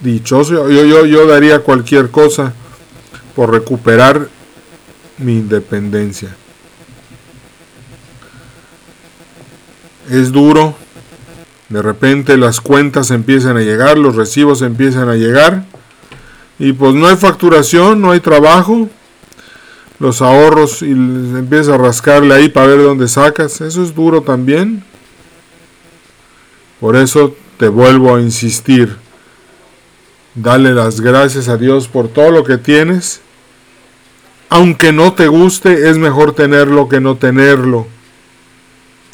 Dichoso, 0.00 0.68
yo, 0.68 0.84
yo, 0.84 1.06
yo 1.06 1.26
daría 1.26 1.60
cualquier 1.60 2.10
cosa 2.10 2.52
por 3.34 3.50
recuperar 3.50 4.28
mi 5.18 5.38
independencia. 5.38 6.36
Es 10.08 10.30
duro, 10.32 10.74
de 11.68 11.82
repente 11.82 12.36
las 12.36 12.60
cuentas 12.60 13.10
empiezan 13.10 13.56
a 13.56 13.60
llegar, 13.60 13.98
los 13.98 14.14
recibos 14.14 14.62
empiezan 14.62 15.08
a 15.08 15.14
llegar. 15.14 15.64
Y 16.58 16.72
pues 16.72 16.94
no 16.94 17.06
hay 17.06 17.16
facturación, 17.16 18.00
no 18.00 18.12
hay 18.12 18.20
trabajo, 18.20 18.88
los 19.98 20.22
ahorros 20.22 20.82
y 20.82 20.92
empieza 20.92 21.74
a 21.74 21.78
rascarle 21.78 22.34
ahí 22.34 22.48
para 22.48 22.68
ver 22.68 22.82
dónde 22.82 23.08
sacas, 23.08 23.60
eso 23.60 23.82
es 23.82 23.94
duro 23.94 24.22
también. 24.22 24.84
Por 26.80 26.96
eso 26.96 27.34
te 27.58 27.68
vuelvo 27.68 28.14
a 28.14 28.20
insistir, 28.20 28.96
dale 30.34 30.72
las 30.72 31.00
gracias 31.00 31.48
a 31.48 31.56
Dios 31.56 31.88
por 31.88 32.08
todo 32.08 32.30
lo 32.30 32.44
que 32.44 32.58
tienes. 32.58 33.20
Aunque 34.48 34.92
no 34.92 35.12
te 35.14 35.26
guste, 35.26 35.90
es 35.90 35.98
mejor 35.98 36.32
tenerlo 36.32 36.88
que 36.88 37.00
no 37.00 37.16
tenerlo. 37.16 37.86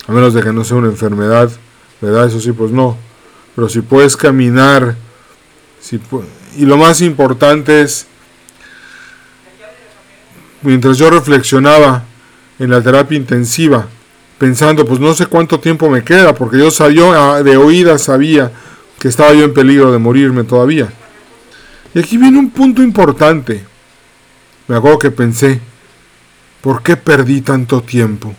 A 0.07 0.12
menos 0.12 0.35
de 0.35 0.43
que 0.43 0.53
no 0.53 0.65
sea 0.65 0.77
una 0.77 0.88
enfermedad, 0.88 1.51
¿verdad? 2.01 2.27
Eso 2.27 2.41
sí, 2.41 2.53
pues 2.53 2.71
no. 2.71 2.97
Pero 3.55 3.69
si 3.69 3.81
puedes 3.81 4.17
caminar, 4.17 4.97
si 5.81 6.01
y 6.57 6.65
lo 6.65 6.77
más 6.77 7.01
importante 7.01 7.83
es, 7.83 8.07
mientras 10.62 10.99
yo 10.99 11.11
reflexionaba 11.11 12.05
en 12.59 12.71
la 12.71 12.83
terapia 12.83 13.17
intensiva, 13.17 13.87
pensando, 14.38 14.85
pues 14.85 15.01
no 15.01 15.15
sé 15.15 15.27
cuánto 15.27 15.61
tiempo 15.61 15.88
me 15.88 16.03
queda, 16.03 16.35
porque 16.35 16.59
yo 16.59 16.71
sabía, 16.71 17.05
ah, 17.35 17.43
de 17.43 17.57
oída 17.57 17.99
sabía 17.99 18.53
que 18.99 19.09
estaba 19.09 19.33
yo 19.33 19.45
en 19.45 19.55
peligro 19.55 19.93
de 19.93 19.99
morirme 19.99 20.45
todavía. 20.45 20.93
Y 21.95 21.99
aquí 21.99 22.17
viene 22.17 22.38
un 22.38 22.51
punto 22.51 22.83
importante. 22.83 23.65
Me 24.69 24.77
acuerdo 24.77 24.99
que 24.99 25.11
pensé, 25.11 25.61
¿por 26.61 26.83
qué 26.83 26.97
perdí 26.97 27.41
tanto 27.41 27.83
tiempo? 27.83 28.35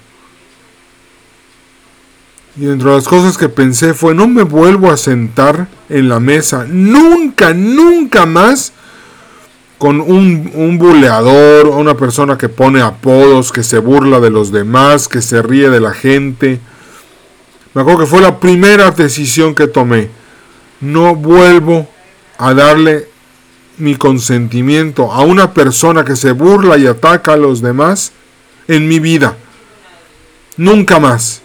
Y 2.55 2.65
dentro 2.65 2.91
de 2.91 2.97
las 2.97 3.07
cosas 3.07 3.37
que 3.37 3.49
pensé 3.49 3.93
fue, 3.93 4.13
no 4.13 4.27
me 4.27 4.43
vuelvo 4.43 4.91
a 4.91 4.97
sentar 4.97 5.67
en 5.89 6.07
la 6.07 6.19
mesa, 6.19 6.65
nunca, 6.69 7.53
nunca 7.53 8.27
más 8.27 8.73
con 9.79 9.99
un, 9.99 10.51
un 10.53 10.77
buleador, 10.77 11.67
una 11.67 11.97
persona 11.97 12.37
que 12.37 12.49
pone 12.49 12.81
apodos, 12.81 13.51
que 13.51 13.63
se 13.63 13.79
burla 13.79 14.19
de 14.19 14.29
los 14.29 14.51
demás, 14.51 15.07
que 15.07 15.21
se 15.21 15.41
ríe 15.41 15.69
de 15.69 15.81
la 15.81 15.93
gente. 15.93 16.59
Me 17.73 17.81
acuerdo 17.81 18.01
que 18.01 18.05
fue 18.05 18.21
la 18.21 18.39
primera 18.39 18.91
decisión 18.91 19.55
que 19.55 19.67
tomé. 19.67 20.09
No 20.79 21.15
vuelvo 21.15 21.89
a 22.37 22.53
darle 22.53 23.09
mi 23.77 23.95
consentimiento 23.95 25.11
a 25.11 25.21
una 25.21 25.53
persona 25.53 26.05
que 26.05 26.15
se 26.15 26.31
burla 26.31 26.77
y 26.77 26.85
ataca 26.85 27.33
a 27.33 27.37
los 27.37 27.61
demás 27.61 28.13
en 28.67 28.87
mi 28.87 28.99
vida. 28.99 29.35
Nunca 30.55 30.99
más. 30.99 31.42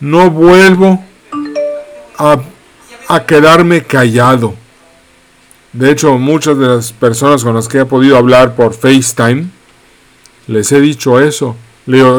No 0.00 0.30
vuelvo 0.30 1.02
a, 2.18 2.40
quedarme 3.26 3.82
callado. 3.82 4.54
De 5.72 5.90
hecho, 5.90 6.18
muchas 6.18 6.58
de 6.58 6.66
las 6.66 6.92
personas 6.92 7.42
con 7.42 7.54
las 7.54 7.68
que 7.68 7.80
he 7.80 7.84
podido 7.84 8.16
hablar 8.16 8.54
por 8.54 8.74
FaceTime, 8.74 9.46
les 10.46 10.70
he 10.72 10.80
dicho 10.80 11.20
eso. 11.20 11.56
Le 11.86 11.98
digo, 11.98 12.18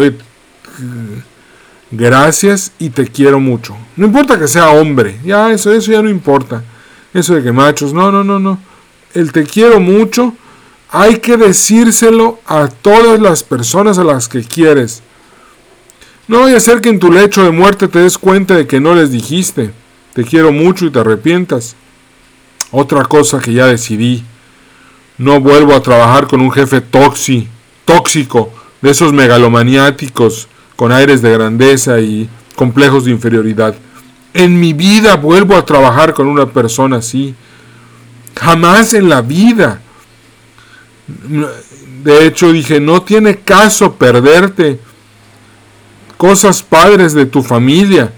gracias 1.92 2.72
y 2.80 2.90
te 2.90 3.08
quiero 3.08 3.40
mucho. 3.40 3.76
No 3.96 4.08
importa 4.08 4.38
que 4.38 4.48
sea 4.48 4.70
hombre, 4.70 5.20
ya 5.24 5.52
eso, 5.52 5.72
eso 5.74 5.92
ya 5.92 6.02
no 6.02 6.10
importa. 6.10 6.64
Eso 7.14 7.36
de 7.36 7.44
que 7.44 7.52
machos, 7.52 7.94
no, 7.94 8.12
no, 8.12 8.24
no, 8.24 8.40
no 8.40 8.60
el 9.16 9.32
te 9.32 9.44
quiero 9.44 9.80
mucho, 9.80 10.34
hay 10.90 11.18
que 11.18 11.38
decírselo 11.38 12.40
a 12.46 12.68
todas 12.68 13.20
las 13.20 13.44
personas 13.44 13.98
a 13.98 14.04
las 14.04 14.28
que 14.28 14.44
quieres. 14.44 15.02
No 16.28 16.42
vaya 16.42 16.58
a 16.58 16.60
ser 16.62 16.82
que 16.82 16.90
en 16.90 17.00
tu 17.00 17.12
lecho 17.12 17.44
de 17.44 17.52
muerte 17.52 17.88
te 17.88 18.00
des 18.00 18.18
cuenta 18.18 18.56
de 18.56 18.66
que 18.66 18.80
no 18.80 18.96
les 18.96 19.12
dijiste, 19.12 19.72
te 20.14 20.24
quiero 20.24 20.52
mucho 20.52 20.86
y 20.86 20.90
te 20.90 21.00
arrepientas. 21.00 21.76
Otra 22.72 23.06
cosa 23.06 23.40
que 23.40 23.54
ya 23.54 23.68
decidí, 23.68 24.24
no 25.18 25.40
vuelvo 25.40 25.76
a 25.76 25.82
trabajar 25.82 26.28
con 26.28 26.42
un 26.42 26.52
jefe 26.52 26.82
tóxico, 26.82 27.48
tóxico, 27.86 28.52
de 28.82 28.90
esos 28.90 29.14
megalomaniáticos, 29.14 30.48
con 30.76 30.92
aires 30.92 31.22
de 31.22 31.32
grandeza 31.32 32.00
y 32.00 32.28
complejos 32.56 33.06
de 33.06 33.12
inferioridad. 33.12 33.76
En 34.34 34.60
mi 34.60 34.74
vida 34.74 35.16
vuelvo 35.16 35.56
a 35.56 35.66
trabajar 35.66 36.14
con 36.14 36.28
una 36.28 36.48
persona 36.48 36.98
así. 36.98 37.36
Jamás 38.36 38.94
en 38.94 39.10
la 39.10 39.22
vida. 39.22 39.82
De 42.04 42.26
hecho 42.26 42.52
dije, 42.52 42.80
no 42.80 43.04
tiene 43.04 43.38
caso 43.38 43.94
perderte 43.94 44.80
cosas 46.18 46.64
padres 46.64 47.14
de 47.14 47.26
tu 47.26 47.44
familia 47.44 48.12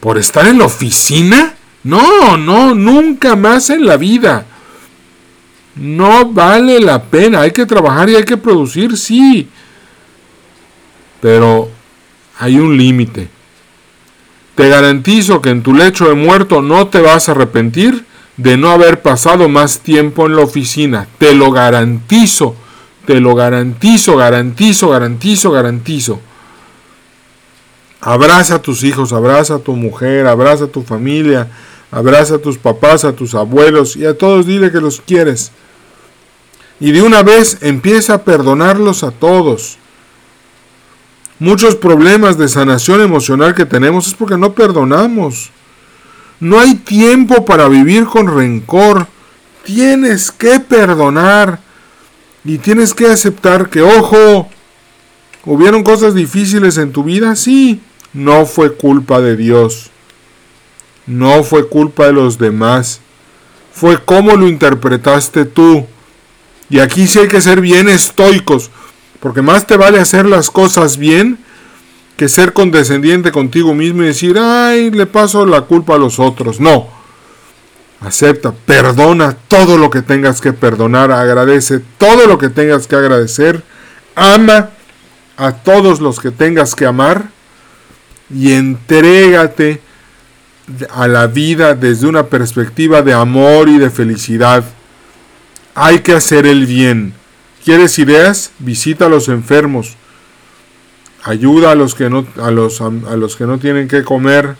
por 0.00 0.18
estar 0.18 0.46
en 0.46 0.58
la 0.58 0.66
oficina. 0.66 1.54
No, 1.84 2.36
no, 2.36 2.74
nunca 2.74 3.36
más 3.36 3.70
en 3.70 3.86
la 3.86 3.96
vida. 3.96 4.46
No 5.76 6.26
vale 6.26 6.80
la 6.80 7.02
pena. 7.02 7.42
Hay 7.42 7.52
que 7.52 7.66
trabajar 7.66 8.10
y 8.10 8.16
hay 8.16 8.24
que 8.24 8.36
producir, 8.36 8.96
sí. 8.96 9.48
Pero 11.20 11.70
hay 12.38 12.58
un 12.58 12.76
límite. 12.76 13.28
Te 14.54 14.68
garantizo 14.68 15.40
que 15.40 15.50
en 15.50 15.62
tu 15.62 15.72
lecho 15.74 16.08
de 16.08 16.14
muerto 16.14 16.62
no 16.62 16.88
te 16.88 17.00
vas 17.00 17.28
a 17.28 17.32
arrepentir 17.32 18.04
de 18.36 18.56
no 18.56 18.70
haber 18.70 19.02
pasado 19.02 19.48
más 19.48 19.80
tiempo 19.80 20.26
en 20.26 20.36
la 20.36 20.42
oficina. 20.42 21.06
Te 21.18 21.34
lo 21.34 21.50
garantizo, 21.50 22.56
te 23.06 23.20
lo 23.20 23.34
garantizo, 23.34 24.16
garantizo, 24.16 24.88
garantizo, 24.88 25.50
garantizo. 25.50 26.20
Abraza 28.00 28.56
a 28.56 28.62
tus 28.62 28.84
hijos, 28.84 29.12
abraza 29.12 29.56
a 29.56 29.58
tu 29.58 29.74
mujer, 29.74 30.26
abraza 30.26 30.64
a 30.64 30.68
tu 30.68 30.82
familia, 30.82 31.48
abraza 31.90 32.36
a 32.36 32.38
tus 32.38 32.56
papás, 32.56 33.04
a 33.04 33.12
tus 33.12 33.34
abuelos 33.34 33.96
y 33.96 34.06
a 34.06 34.16
todos 34.16 34.46
dile 34.46 34.70
que 34.70 34.80
los 34.80 35.00
quieres. 35.00 35.50
Y 36.80 36.92
de 36.92 37.02
una 37.02 37.22
vez 37.22 37.58
empieza 37.60 38.14
a 38.14 38.22
perdonarlos 38.22 39.02
a 39.02 39.10
todos. 39.10 39.78
Muchos 41.40 41.76
problemas 41.76 42.38
de 42.38 42.48
sanación 42.48 43.00
emocional 43.00 43.54
que 43.54 43.66
tenemos 43.66 44.06
es 44.06 44.14
porque 44.14 44.36
no 44.36 44.52
perdonamos. 44.52 45.50
No 46.40 46.60
hay 46.60 46.74
tiempo 46.74 47.44
para 47.44 47.68
vivir 47.68 48.06
con 48.06 48.32
rencor. 48.32 49.06
Tienes 49.64 50.30
que 50.30 50.60
perdonar. 50.60 51.60
Y 52.44 52.58
tienes 52.58 52.94
que 52.94 53.06
aceptar 53.06 53.68
que, 53.68 53.82
ojo, 53.82 54.48
hubieron 55.44 55.82
cosas 55.82 56.14
difíciles 56.14 56.78
en 56.78 56.92
tu 56.92 57.02
vida. 57.02 57.34
Sí, 57.36 57.80
no 58.12 58.46
fue 58.46 58.74
culpa 58.74 59.20
de 59.20 59.36
Dios. 59.36 59.90
No 61.06 61.42
fue 61.42 61.68
culpa 61.68 62.06
de 62.06 62.12
los 62.12 62.38
demás. 62.38 63.00
Fue 63.72 64.02
cómo 64.04 64.36
lo 64.36 64.48
interpretaste 64.48 65.44
tú. 65.44 65.86
Y 66.70 66.80
aquí 66.80 67.06
sí 67.06 67.18
hay 67.18 67.28
que 67.28 67.40
ser 67.40 67.60
bien 67.60 67.88
estoicos. 67.88 68.70
Porque 69.20 69.42
más 69.42 69.66
te 69.66 69.76
vale 69.76 69.98
hacer 70.00 70.26
las 70.26 70.50
cosas 70.50 70.96
bien 70.96 71.38
que 72.16 72.28
ser 72.28 72.52
condescendiente 72.52 73.30
contigo 73.30 73.74
mismo 73.74 74.02
y 74.02 74.06
decir, 74.06 74.38
ay, 74.38 74.90
le 74.90 75.06
paso 75.06 75.46
la 75.46 75.62
culpa 75.62 75.94
a 75.94 75.98
los 75.98 76.18
otros. 76.18 76.60
No. 76.60 76.88
Acepta, 78.00 78.52
perdona 78.52 79.36
todo 79.48 79.76
lo 79.76 79.90
que 79.90 80.02
tengas 80.02 80.40
que 80.40 80.52
perdonar, 80.52 81.10
agradece 81.10 81.80
todo 81.96 82.26
lo 82.26 82.38
que 82.38 82.48
tengas 82.48 82.86
que 82.86 82.96
agradecer, 82.96 83.64
ama 84.14 84.70
a 85.36 85.52
todos 85.52 86.00
los 86.00 86.20
que 86.20 86.30
tengas 86.30 86.74
que 86.74 86.86
amar 86.86 87.30
y 88.30 88.52
entrégate 88.52 89.80
a 90.90 91.08
la 91.08 91.26
vida 91.26 91.74
desde 91.74 92.06
una 92.06 92.26
perspectiva 92.26 93.02
de 93.02 93.12
amor 93.12 93.68
y 93.68 93.78
de 93.78 93.90
felicidad. 93.90 94.64
Hay 95.74 96.00
que 96.00 96.12
hacer 96.12 96.46
el 96.46 96.66
bien. 96.66 97.14
¿Quieres 97.64 97.98
ideas? 97.98 98.52
Visita 98.58 99.06
a 99.06 99.08
los 99.08 99.28
enfermos 99.28 99.96
ayuda 101.28 101.72
a 101.72 101.74
los 101.74 101.94
que 101.94 102.08
no, 102.08 102.26
a 102.40 102.50
los, 102.50 102.80
a, 102.80 102.90
los 102.90 103.36
que 103.36 103.46
no 103.46 103.58
tienen 103.58 103.88
que 103.88 104.02
comer, 104.02 104.56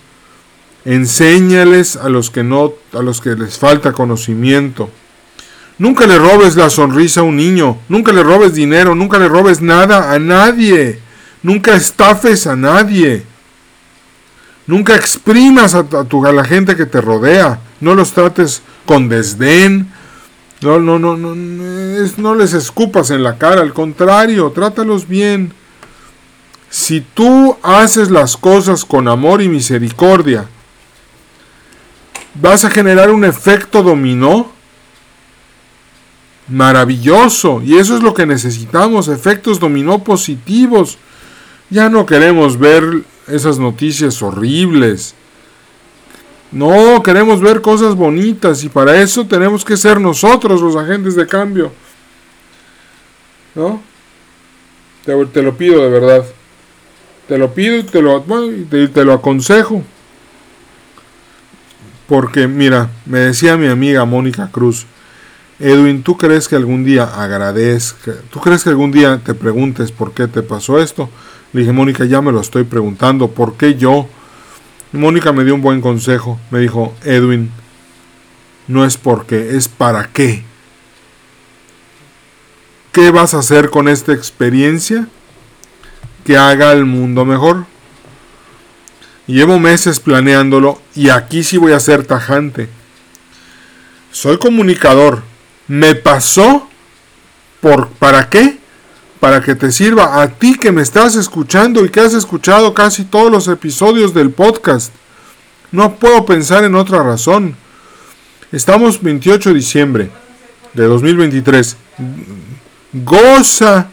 enséñales 0.85 1.97
a 1.97 2.09
los 2.09 2.31
que 2.31 2.45
no, 2.45 2.75
a 2.93 3.03
los 3.03 3.21
que 3.21 3.35
les 3.35 3.59
falta 3.59 3.93
conocimiento. 3.93 4.91
Nunca 5.79 6.07
le 6.07 6.19
robes 6.19 6.57
la 6.57 6.71
sonrisa 6.71 7.21
a 7.21 7.25
un 7.25 7.37
niño, 7.37 7.79
nunca 7.89 8.13
le 8.13 8.23
robes 8.23 8.55
dinero, 8.55 8.95
nunca 8.95 9.19
le 9.19 9.29
robes 9.29 9.61
nada 9.61 10.13
a 10.13 10.19
nadie, 10.19 10.99
nunca 11.43 11.75
estafes 11.75 12.47
a 12.47 12.57
nadie. 12.57 13.23
Nunca 14.69 14.95
exprimas 14.95 15.75
a, 15.75 15.83
tu, 16.05 16.27
a 16.27 16.31
la 16.31 16.45
gente 16.45 16.77
que 16.77 16.85
te 16.85 17.01
rodea, 17.01 17.59
no 17.81 17.95
los 17.95 18.13
trates 18.13 18.61
con 18.85 19.09
desdén, 19.09 19.91
no, 20.61 20.79
no, 20.79 20.99
no, 20.99 21.17
no, 21.17 21.35
no 21.35 22.35
les 22.35 22.53
escupas 22.53 23.11
en 23.11 23.23
la 23.23 23.39
cara, 23.39 23.63
al 23.63 23.73
contrario, 23.73 24.51
trátalos 24.51 25.09
bien. 25.09 25.55
Si 26.69 27.01
tú 27.01 27.57
haces 27.63 28.11
las 28.11 28.37
cosas 28.37 28.85
con 28.85 29.09
amor 29.09 29.41
y 29.41 29.49
misericordia, 29.49 30.47
vas 32.35 32.67
a 32.67 32.71
generar 32.71 33.11
un 33.11 33.25
efecto 33.25 33.83
dominó 33.83 34.53
maravilloso. 36.47 37.63
Y 37.65 37.79
eso 37.79 37.97
es 37.97 38.03
lo 38.03 38.13
que 38.13 38.27
necesitamos, 38.27 39.09
efectos 39.09 39.61
dominó 39.61 40.05
positivos. 40.05 40.99
Ya 41.71 41.89
no 41.89 42.05
queremos 42.05 42.59
ver 42.59 43.05
esas 43.31 43.59
noticias 43.59 44.23
horribles. 44.23 45.15
No, 46.51 47.03
queremos 47.03 47.41
ver 47.41 47.61
cosas 47.61 47.95
bonitas 47.95 48.65
y 48.65 48.69
para 48.69 49.01
eso 49.01 49.27
tenemos 49.27 49.65
que 49.65 49.77
ser 49.77 50.01
nosotros 50.01 50.61
los 50.63 50.77
agentes 50.77 51.15
de 51.15 51.27
cambio. 51.27 51.73
¿No? 53.55 53.83
Te, 55.05 55.43
lo 55.43 55.57
pido 55.57 55.83
de 55.83 55.91
verdad. 55.91 56.25
Te 57.27 57.39
lo 57.39 57.53
pido 57.53 57.77
y 57.77 57.83
te 57.83 58.01
lo, 58.01 58.23
te 58.23 59.05
lo 59.05 59.13
aconsejo. 59.13 59.83
Porque 62.07 62.49
mira, 62.49 62.91
me 63.05 63.19
decía 63.19 63.57
mi 63.57 63.67
amiga 63.67 64.05
Mónica 64.07 64.51
Cruz, 64.51 64.87
Edwin, 65.59 66.03
¿tú 66.03 66.17
crees 66.17 66.47
que 66.47 66.57
algún 66.57 66.85
día 66.85 67.05
agradezca? 67.05 68.15
¿Tú 68.31 68.41
crees 68.41 68.63
que 68.63 68.71
algún 68.71 68.93
día 68.93 69.21
te 69.23 69.35
preguntes 69.35 69.93
por 69.93 70.13
qué 70.13 70.29
te 70.29 70.43
pasó 70.43 70.79
esto? 70.81 71.11
Dije, 71.53 71.73
Mónica, 71.73 72.05
ya 72.05 72.21
me 72.21 72.33
lo 72.33 72.41
estoy 72.41 72.65
preguntando, 72.65 73.29
¿por 73.29 73.57
qué 73.57 73.75
yo? 73.77 74.09
Mónica 74.93 75.33
me 75.33 75.45
dio 75.45 75.55
un 75.55 75.63
buen 75.63 75.81
consejo. 75.81 76.39
Me 76.51 76.61
dijo, 76.61 76.95
Edwin, 77.05 77.51
no 78.67 78.85
es 78.85 78.97
por 78.97 79.27
qué, 79.27 79.57
es 79.57 79.69
para 79.69 80.09
qué. 80.13 80.45
¿Qué 82.93 83.11
vas 83.11 83.35
a 83.35 83.39
hacer 83.39 83.71
con 83.71 83.89
esta 83.89 84.13
experiencia? 84.13 85.09
Que 86.25 86.37
haga 86.37 86.73
el 86.73 86.85
mundo 86.85 87.25
mejor. 87.25 87.67
Llevo 89.27 89.59
meses 89.59 90.01
planeándolo 90.01 90.81
y 90.95 91.11
aquí 91.11 91.45
sí 91.45 91.59
voy 91.59 91.73
a 91.73 91.81
ser 91.81 92.07
tajante. 92.07 92.69
Soy 94.11 94.39
comunicador. 94.39 95.23
Me 95.67 95.95
pasó 95.95 96.69
por 97.61 97.89
¿para 97.89 98.31
qué? 98.31 98.59
Para 99.21 99.43
que 99.43 99.55
te 99.55 99.73
sirva 99.73 100.23
a 100.23 100.29
ti 100.29 100.57
que 100.59 100.73
me 100.73 100.83
estás 100.83 101.17
escuchando 101.17 101.85
y 101.85 101.89
que 101.89 102.01
has 102.01 102.15
escuchado 102.15 102.73
casi 102.75 103.05
todos 103.05 103.31
los 103.31 103.49
episodios 103.49 104.15
del 104.15 104.31
podcast. 104.31 104.93
No 105.73 105.97
puedo 105.97 106.25
pensar 106.25 106.65
en 106.65 106.75
otra 106.75 107.03
razón. 107.03 107.57
Estamos 108.53 109.03
28 109.03 109.51
de 109.51 109.55
diciembre 109.55 110.11
de 110.73 110.85
2023. 110.85 111.77
Goza 112.93 113.89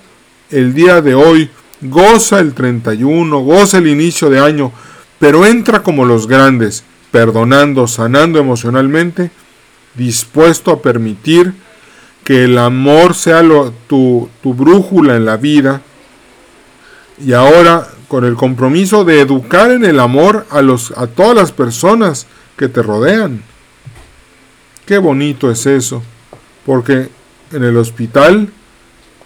el 0.51 0.73
día 0.73 1.01
de 1.01 1.15
hoy, 1.15 1.49
goza 1.81 2.39
el 2.39 2.53
31, 2.53 3.39
goza 3.39 3.79
el 3.79 3.87
inicio 3.87 4.29
de 4.29 4.39
año, 4.39 4.71
pero 5.19 5.45
entra 5.45 5.81
como 5.81 6.05
los 6.05 6.27
grandes, 6.27 6.83
perdonando, 7.11 7.87
sanando 7.87 8.39
emocionalmente, 8.39 9.31
dispuesto 9.95 10.71
a 10.71 10.81
permitir 10.81 11.53
que 12.25 12.43
el 12.45 12.57
amor 12.57 13.13
sea 13.13 13.43
tu, 13.87 14.27
tu 14.41 14.53
brújula 14.55 15.15
en 15.15 15.25
la 15.25 15.37
vida. 15.37 15.81
Y 17.23 17.31
ahora 17.33 17.87
con 18.07 18.25
el 18.25 18.35
compromiso 18.35 19.05
de 19.05 19.21
educar 19.21 19.69
en 19.69 19.85
el 19.85 19.99
amor 19.99 20.47
a, 20.49 20.63
los, 20.63 20.91
a 20.97 21.05
todas 21.05 21.35
las 21.35 21.51
personas 21.51 22.25
que 22.57 22.67
te 22.67 22.81
rodean. 22.81 23.43
Qué 24.87 24.97
bonito 24.97 25.51
es 25.51 25.67
eso. 25.67 26.01
Porque 26.65 27.09
en 27.51 27.63
el 27.63 27.77
hospital 27.77 28.49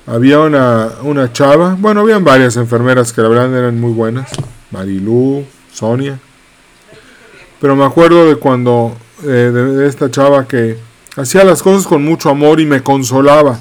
había 0.06 0.40
una, 0.40 0.90
una 1.02 1.32
chava, 1.32 1.78
bueno, 1.80 2.02
habían 2.02 2.26
varias 2.26 2.58
enfermeras 2.58 3.14
que 3.14 3.22
la 3.22 3.30
verdad 3.30 3.58
eran 3.58 3.80
muy 3.80 3.94
buenas. 3.94 4.30
Marilú, 4.72 5.46
Sonia. 5.72 6.20
Pero 7.62 7.78
me 7.78 7.86
acuerdo 7.86 8.28
de 8.28 8.36
cuando, 8.36 8.98
eh, 9.24 9.52
de 9.54 9.88
esta 9.88 10.12
chava 10.12 10.46
que 10.46 10.89
Hacía 11.20 11.44
las 11.44 11.62
cosas 11.62 11.86
con 11.86 12.02
mucho 12.06 12.30
amor 12.30 12.62
y 12.62 12.66
me 12.66 12.82
consolaba. 12.82 13.60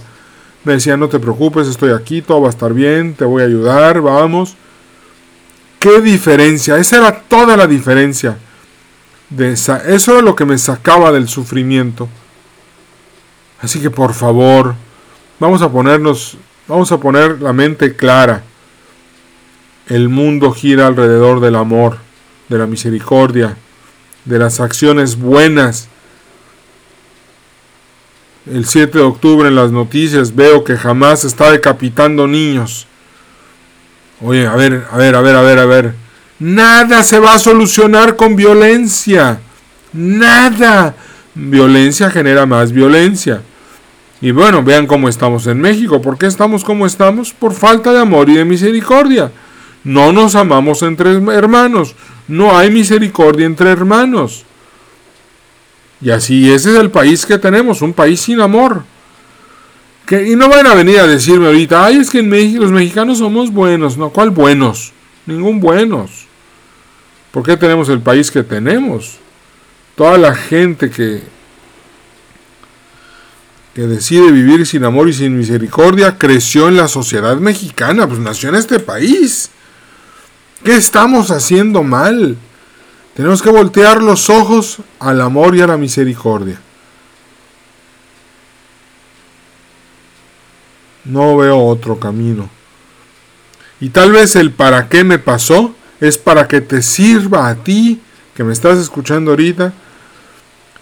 Me 0.63 0.75
decía, 0.75 0.97
no 0.97 1.09
te 1.09 1.19
preocupes, 1.19 1.67
estoy 1.67 1.91
aquí, 1.91 2.23
todo 2.23 2.43
va 2.43 2.47
a 2.47 2.51
estar 2.51 2.73
bien, 2.73 3.15
te 3.15 3.25
voy 3.25 3.43
a 3.43 3.47
ayudar, 3.47 4.01
vamos. 4.01 4.55
¿Qué 5.81 6.01
diferencia? 6.01 6.79
Esa 6.79 6.99
era 6.99 7.21
toda 7.23 7.57
la 7.57 7.67
diferencia. 7.67 8.39
De 9.29 9.55
esa, 9.55 9.79
eso 9.79 10.13
era 10.13 10.23
lo 10.23 10.37
que 10.37 10.45
me 10.45 10.57
sacaba 10.57 11.11
del 11.11 11.29
sufrimiento. 11.29 12.09
Así 13.61 13.81
que 13.81 13.91
por 13.91 14.15
favor, 14.15 14.77
vamos 15.41 15.61
a 15.61 15.69
ponernos, 15.69 16.39
vamos 16.69 16.93
a 16.93 17.01
poner 17.01 17.43
la 17.43 17.53
mente 17.53 17.97
clara. 17.97 18.45
El 19.89 20.09
mundo 20.09 20.53
gira 20.53 20.87
alrededor 20.87 21.41
del 21.41 21.57
amor, 21.57 21.99
de 22.49 22.57
la 22.57 22.67
misericordia, 22.69 23.57
de 24.27 24.39
las 24.39 24.61
acciones 24.61 25.19
buenas 25.19 25.89
el 28.53 28.67
7 28.67 28.99
de 28.99 29.05
octubre 29.05 29.49
en 29.49 29.55
las 29.55 29.71
noticias 29.71 30.35
veo 30.35 30.65
que 30.65 30.77
jamás 30.77 31.25
está 31.25 31.51
decapitando 31.51 32.27
niños. 32.27 32.87
Oye, 34.21 34.47
a 34.47 34.57
ver, 34.57 34.87
a 34.91 34.97
ver, 34.97 35.15
a 35.15 35.21
ver, 35.21 35.37
a 35.37 35.43
ver, 35.43 35.59
a 35.59 35.65
ver. 35.65 35.95
Nada 36.39 37.03
se 37.03 37.19
va 37.19 37.35
a 37.35 37.39
solucionar 37.39 38.17
con 38.17 38.37
violencia. 38.37 39.41
Nada. 39.93 40.95
Violencia 41.35 42.11
genera 42.11 42.47
más 42.47 42.73
violencia. 42.73 43.43
Y 44.21 44.33
bueno, 44.33 44.63
vean 44.65 44.87
cómo 44.87 45.09
estamos 45.09 45.47
en 45.47 45.61
México. 45.61 46.03
¿Por 46.03 46.19
qué 46.19 46.27
estamos 46.27 46.65
como 46.65 46.87
estamos? 46.87 47.33
Por 47.33 47.53
falta 47.53 47.93
de 47.93 48.01
amor 48.01 48.29
y 48.29 48.35
de 48.35 48.45
misericordia. 48.45 49.31
No 49.85 50.13
nos 50.13 50.35
amamos 50.35 50.83
entre 50.83 51.13
hermanos. 51.33 51.95
No 52.27 52.57
hay 52.57 52.71
misericordia 52.71 53.47
entre 53.47 53.71
hermanos. 53.71 54.45
Y 56.01 56.11
así, 56.11 56.51
ese 56.51 56.73
es 56.73 56.79
el 56.79 56.91
país 56.91 57.27
que 57.27 57.39
tenemos, 57.39 57.83
un 57.83 57.93
país 57.93 58.21
sin 58.21 58.41
amor. 58.41 58.85
Que, 60.07 60.29
y 60.29 60.37
no 60.37 60.49
van 60.49 60.67
a 60.67 60.75
venir 60.75 61.01
a 61.01 61.07
decirme 61.07 61.47
ahorita, 61.47 61.85
ay, 61.85 61.99
es 61.99 62.11
que 62.11 62.21
en 62.21 62.29
México 62.29 62.63
los 62.63 62.73
mexicanos 62.73 63.19
somos 63.19 63.53
buenos. 63.53 63.99
No, 63.99 64.11
¿cuál 64.11 64.31
buenos? 64.31 64.93
Ningún 65.27 65.61
buenos. 65.61 66.27
¿Por 67.33 67.43
qué 67.43 67.57
tenemos 67.57 67.89
el 67.89 68.01
país 68.01 68.31
que 68.31 68.43
tenemos? 68.43 69.19
Toda 69.97 70.17
la 70.17 70.35
gente 70.35 70.91
que, 70.91 71.23
que 73.75 73.83
decide 73.83 74.31
vivir 74.33 74.67
sin 74.67 74.85
amor 74.85 75.09
y 75.09 75.13
sin 75.13 75.37
misericordia 75.37 76.17
creció 76.17 76.69
en 76.69 76.77
la 76.77 76.89
sociedad 76.89 77.37
mexicana, 77.37 78.07
pues 78.07 78.21
nació 78.21 78.49
en 78.49 78.55
este 78.55 78.79
país. 78.79 79.51
¿Qué 80.65 80.77
estamos 80.77 81.31
haciendo 81.31 81.83
mal? 81.83 82.37
Tenemos 83.19 83.43
que 83.43 83.51
voltear 83.51 84.01
los 84.01 84.31
ojos 84.31 84.79
al 85.01 85.21
amor 85.21 85.57
y 85.57 85.61
a 85.61 85.67
la 85.67 85.77
misericordia. 85.77 86.61
No 91.05 91.37
veo 91.37 91.59
otro 91.59 91.99
camino. 91.99 92.49
Y 93.81 93.89
tal 93.89 94.13
vez 94.13 94.37
el 94.37 94.53
para 94.53 94.89
qué 94.89 95.03
me 95.03 95.19
pasó 95.19 95.75
es 96.01 96.17
para 96.17 96.47
que 96.47 96.61
te 96.61 96.81
sirva 96.81 97.49
a 97.49 97.57
ti, 97.57 98.01
que 98.37 98.45
me 98.45 98.53
estás 98.53 98.79
escuchando 98.79 99.33
ahorita, 99.33 99.73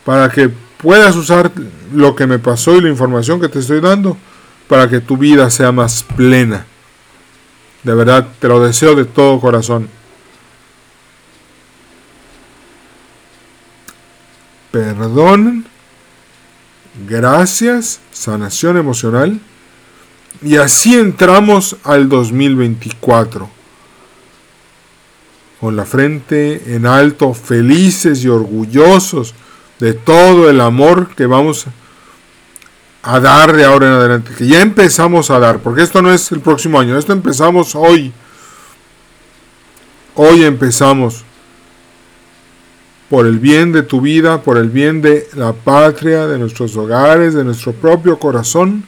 para 0.04 0.28
que 0.28 0.50
puedas 0.76 1.16
usar 1.16 1.50
lo 1.94 2.14
que 2.14 2.26
me 2.26 2.38
pasó 2.38 2.76
y 2.76 2.82
la 2.82 2.90
información 2.90 3.40
que 3.40 3.48
te 3.48 3.61
estoy 3.61 3.80
dando, 3.80 4.14
para 4.68 4.90
que 4.90 5.00
tu 5.00 5.16
vida 5.16 5.48
sea 5.48 5.72
más 5.72 6.02
plena. 6.02 6.66
De 7.82 7.94
verdad, 7.94 8.28
te 8.38 8.48
lo 8.48 8.62
deseo 8.62 8.94
de 8.94 9.06
todo 9.06 9.40
corazón. 9.40 9.88
Perdón, 14.76 15.64
gracias, 17.08 18.00
sanación 18.12 18.76
emocional. 18.76 19.40
Y 20.42 20.56
así 20.56 20.94
entramos 20.94 21.76
al 21.82 22.08
2024. 22.08 23.48
Con 25.60 25.76
la 25.76 25.86
frente 25.86 26.74
en 26.74 26.84
alto, 26.84 27.32
felices 27.32 28.22
y 28.22 28.28
orgullosos 28.28 29.34
de 29.78 29.94
todo 29.94 30.50
el 30.50 30.60
amor 30.60 31.08
que 31.14 31.24
vamos 31.24 31.66
a 33.02 33.20
dar 33.20 33.56
de 33.56 33.64
ahora 33.64 33.86
en 33.86 33.92
adelante. 33.94 34.32
Que 34.36 34.46
ya 34.46 34.60
empezamos 34.60 35.30
a 35.30 35.38
dar, 35.38 35.60
porque 35.60 35.82
esto 35.82 36.02
no 36.02 36.12
es 36.12 36.30
el 36.32 36.40
próximo 36.40 36.78
año, 36.78 36.98
esto 36.98 37.14
empezamos 37.14 37.74
hoy. 37.74 38.12
Hoy 40.14 40.44
empezamos 40.44 41.24
por 43.09 43.26
el 43.26 43.38
bien 43.38 43.72
de 43.72 43.82
tu 43.82 44.00
vida, 44.00 44.42
por 44.42 44.59
el 44.59 44.68
bien 44.68 45.00
de 45.00 45.28
la 45.34 45.52
patria, 45.52 46.26
de 46.26 46.38
nuestros 46.38 46.76
hogares, 46.76 47.34
de 47.34 47.44
nuestro 47.44 47.72
propio 47.72 48.18
corazón, 48.18 48.84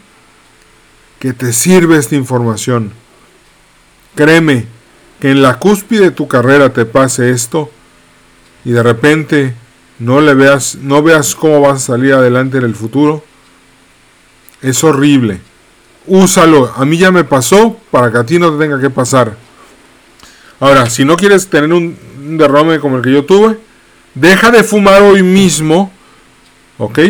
que 1.18 1.32
te 1.32 1.52
sirve 1.52 1.96
esta 1.96 2.16
información. 2.16 2.92
Créeme 4.14 4.66
que 5.20 5.30
en 5.30 5.42
la 5.42 5.58
cúspide 5.58 6.00
de 6.00 6.10
tu 6.10 6.26
carrera 6.26 6.72
te 6.72 6.84
pase 6.84 7.30
esto 7.30 7.70
y 8.64 8.70
de 8.72 8.82
repente 8.82 9.54
no 9.98 10.20
le 10.20 10.34
veas, 10.34 10.76
no 10.76 11.02
veas 11.02 11.34
cómo 11.34 11.60
vas 11.60 11.76
a 11.76 11.86
salir 11.86 12.14
adelante 12.14 12.58
en 12.58 12.64
el 12.64 12.74
futuro. 12.74 13.24
Es 14.62 14.82
horrible. 14.82 15.40
Úsalo. 16.06 16.72
A 16.74 16.84
mí 16.84 16.98
ya 16.98 17.12
me 17.12 17.24
pasó 17.24 17.76
para 17.90 18.10
que 18.10 18.18
a 18.18 18.26
ti 18.26 18.38
no 18.38 18.52
te 18.52 18.64
tenga 18.64 18.80
que 18.80 18.90
pasar. 18.90 19.36
Ahora, 20.58 20.90
si 20.90 21.04
no 21.04 21.16
quieres 21.16 21.48
tener 21.48 21.72
un 21.72 21.96
derrame 22.36 22.80
como 22.80 22.96
el 22.96 23.02
que 23.02 23.12
yo 23.12 23.24
tuve, 23.24 23.58
deja 24.20 24.50
de 24.50 24.64
fumar 24.64 25.02
hoy 25.02 25.22
mismo. 25.22 25.92
¿Ok? 26.78 27.00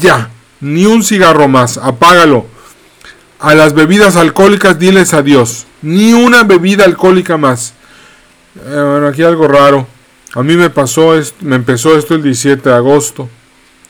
Ya. 0.00 0.30
Ni 0.60 0.86
un 0.86 1.02
cigarro 1.02 1.48
más. 1.48 1.78
Apágalo. 1.78 2.46
A 3.38 3.54
las 3.54 3.74
bebidas 3.74 4.16
alcohólicas 4.16 4.78
diles 4.78 5.14
adiós. 5.14 5.66
Ni 5.82 6.12
una 6.12 6.42
bebida 6.42 6.84
alcohólica 6.84 7.36
más. 7.36 7.74
Eh, 8.56 8.60
bueno, 8.64 9.06
aquí 9.06 9.22
algo 9.22 9.46
raro. 9.46 9.86
A 10.34 10.42
mí 10.42 10.56
me 10.56 10.70
pasó, 10.70 11.14
me 11.40 11.56
empezó 11.56 11.96
esto 11.96 12.14
el 12.14 12.22
17 12.22 12.68
de 12.68 12.74
agosto. 12.74 13.28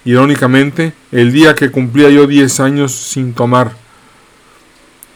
Irónicamente, 0.04 0.92
el 1.10 1.32
día 1.32 1.54
que 1.54 1.70
cumplía 1.70 2.10
yo 2.10 2.26
10 2.26 2.60
años 2.60 2.92
sin 2.92 3.34
tomar. 3.34 3.72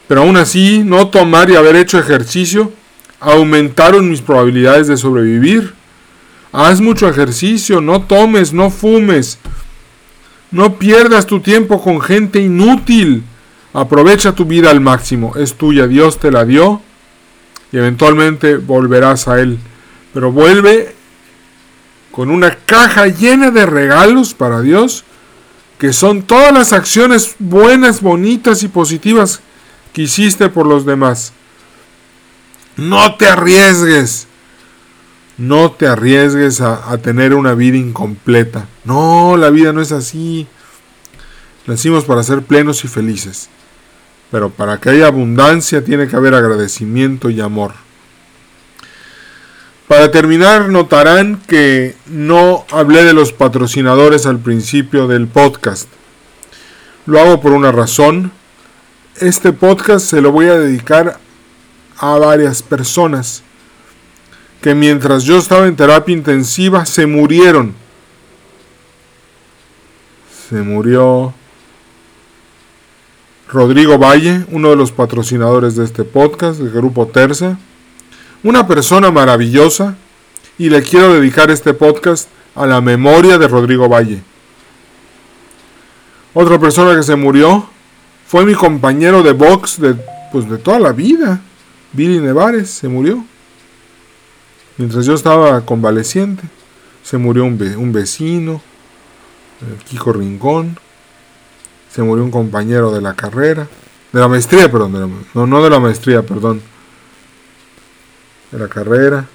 Pero 0.09 0.23
aún 0.23 0.37
así, 0.37 0.83
no 0.85 1.09
tomar 1.09 1.49
y 1.51 1.55
haber 1.55 1.77
hecho 1.77 1.99
ejercicio 1.99 2.73
aumentaron 3.21 4.11
mis 4.11 4.21
probabilidades 4.21 4.89
de 4.89 4.97
sobrevivir. 4.97 5.75
Haz 6.53 6.81
mucho 6.81 7.09
ejercicio, 7.09 7.81
no 7.81 8.03
tomes, 8.03 8.53
no 8.53 8.71
fumes. 8.71 9.39
No 10.51 10.79
pierdas 10.79 11.27
tu 11.27 11.41
tiempo 11.41 11.83
con 11.83 12.01
gente 12.01 12.39
inútil. 12.41 13.25
Aprovecha 13.73 14.35
tu 14.35 14.45
vida 14.45 14.71
al 14.71 14.81
máximo. 14.81 15.35
Es 15.37 15.55
tuya, 15.55 15.87
Dios 15.87 16.21
te 16.21 16.31
la 16.31 16.45
dio 16.45 16.83
y 17.73 17.79
eventualmente 17.79 18.59
volverás 18.59 19.29
a 19.29 19.41
Él. 19.41 19.59
Pero 20.13 20.31
vuelve 20.31 20.95
con 22.11 22.31
una 22.31 22.55
caja 22.67 23.07
llena 23.07 23.51
de 23.51 23.65
regalos 23.65 24.35
para 24.35 24.61
Dios, 24.61 25.05
que 25.79 25.95
son 25.95 26.23
todas 26.23 26.53
las 26.53 26.75
acciones 26.75 27.35
buenas, 27.39 28.03
bonitas 28.03 28.63
y 28.63 28.69
positivas 28.69 29.41
que 29.95 30.03
hiciste 30.03 30.51
por 30.51 30.67
los 30.67 30.85
demás. 30.85 31.33
No 32.77 33.17
te 33.17 33.27
arriesgues. 33.27 34.29
No 35.43 35.73
te 35.73 35.89
arriesgues 35.89 36.61
a, 36.61 36.97
tener 36.99 37.35
una 37.35 37.55
vida 37.55 37.77
incompleta. 37.77 38.69
No, 38.85 39.37
la 39.37 39.51
vida 39.51 39.73
no 39.73 39.81
es 39.81 39.91
así. 39.91 40.47
Nacimos 41.67 42.05
para 42.05 42.23
ser 42.23 42.43
plenos 42.43 42.85
y 42.85 42.89
felices. 42.89 43.49
Pero 44.31 44.51
para 44.51 44.79
que 44.79 44.91
haya 44.91 45.09
abundancia 45.09 45.85
tiene 45.85 46.07
que 46.07 46.15
haber 46.15 46.35
agradecimiento 46.35 47.29
y 47.29 47.41
amor. 47.41 47.73
Para 49.89 50.13
terminar, 50.13 50.69
notarán 50.69 51.43
que 51.49 51.97
no 52.07 52.65
hablé 52.71 53.03
de 53.03 53.13
los 53.13 53.33
patrocinadores 53.33 54.27
al 54.27 54.39
principio 54.39 55.09
del 55.09 55.27
podcast. 55.27 55.89
Lo 57.05 57.19
hago 57.19 57.41
por 57.41 57.51
una 57.51 57.73
razón. 57.73 58.31
Este 59.17 59.53
podcast 59.53 60.07
se 60.07 60.21
lo 60.21 60.31
voy 60.31 60.47
a 60.47 60.55
dedicar 60.55 61.19
a 61.99 62.17
varias 62.19 62.63
personas 62.63 63.43
que 64.63 64.77
mientras 64.77 65.25
yo 65.25 65.39
estaba 65.39 65.67
en 65.67 65.75
terapia 65.75 66.15
intensiva 66.15 66.87
se 66.87 67.05
murieron. 67.05 67.75
Se 70.49 70.63
murió 70.63 71.35
Rodrigo 73.49 73.99
Valle, 73.99 74.47
uno 74.53 74.71
de 74.71 74.77
los 74.77 74.93
patrocinadores 74.93 75.75
de 75.75 75.85
este 75.85 76.05
podcast, 76.05 76.61
del 76.61 76.71
grupo 76.71 77.09
Terza. 77.09 77.59
Una 78.45 78.69
persona 78.69 79.11
maravillosa 79.11 79.97
y 80.59 80.71
le 80.71 80.83
quiero 80.83 81.13
dedicar 81.13 81.51
este 81.51 81.75
podcast 81.75 82.29
a 82.55 82.65
la 82.65 82.81
memoria 82.81 83.39
de 83.39 83.49
Rodrigo 83.49 83.89
Valle. 83.89 84.23
Otra 86.35 86.59
persona 86.61 86.97
que 86.97 87.03
se 87.03 87.17
murió 87.17 87.69
fue 88.29 88.47
mi 88.47 88.55
compañero 88.55 89.25
de 89.25 89.33
box 89.33 89.81
de, 89.81 89.97
pues, 90.31 90.49
de 90.49 90.59
toda 90.59 90.79
la 90.79 90.93
vida. 90.93 91.41
Billy 91.93 92.21
Nevares 92.21 92.71
se 92.71 92.87
murió. 92.89 93.25
Mientras 94.79 95.05
yo 95.05 95.15
estaba 95.15 95.61
convaleciente, 95.67 96.43
se 97.03 97.19
murió 97.19 97.45
un, 97.45 97.93
vecino, 97.93 98.63
eh, 99.61 99.85
Kiko 99.89 100.13
Rincón 100.13 100.79
se 101.91 102.03
murió 102.03 102.25
un 102.25 102.31
compañero 102.31 102.91
de 102.91 103.03
la 103.03 103.15
carrera, 103.15 103.69
de 104.13 104.21
la 104.21 104.29
maestría, 104.29 104.71
perdón, 104.73 105.27
no, 105.35 105.47
no 105.47 105.63
de 105.63 105.69
la 105.69 105.79
maestría, 105.79 106.23
perdón, 106.23 106.63
de 108.51 108.59
la 108.59 108.69
carrera, 108.69 109.27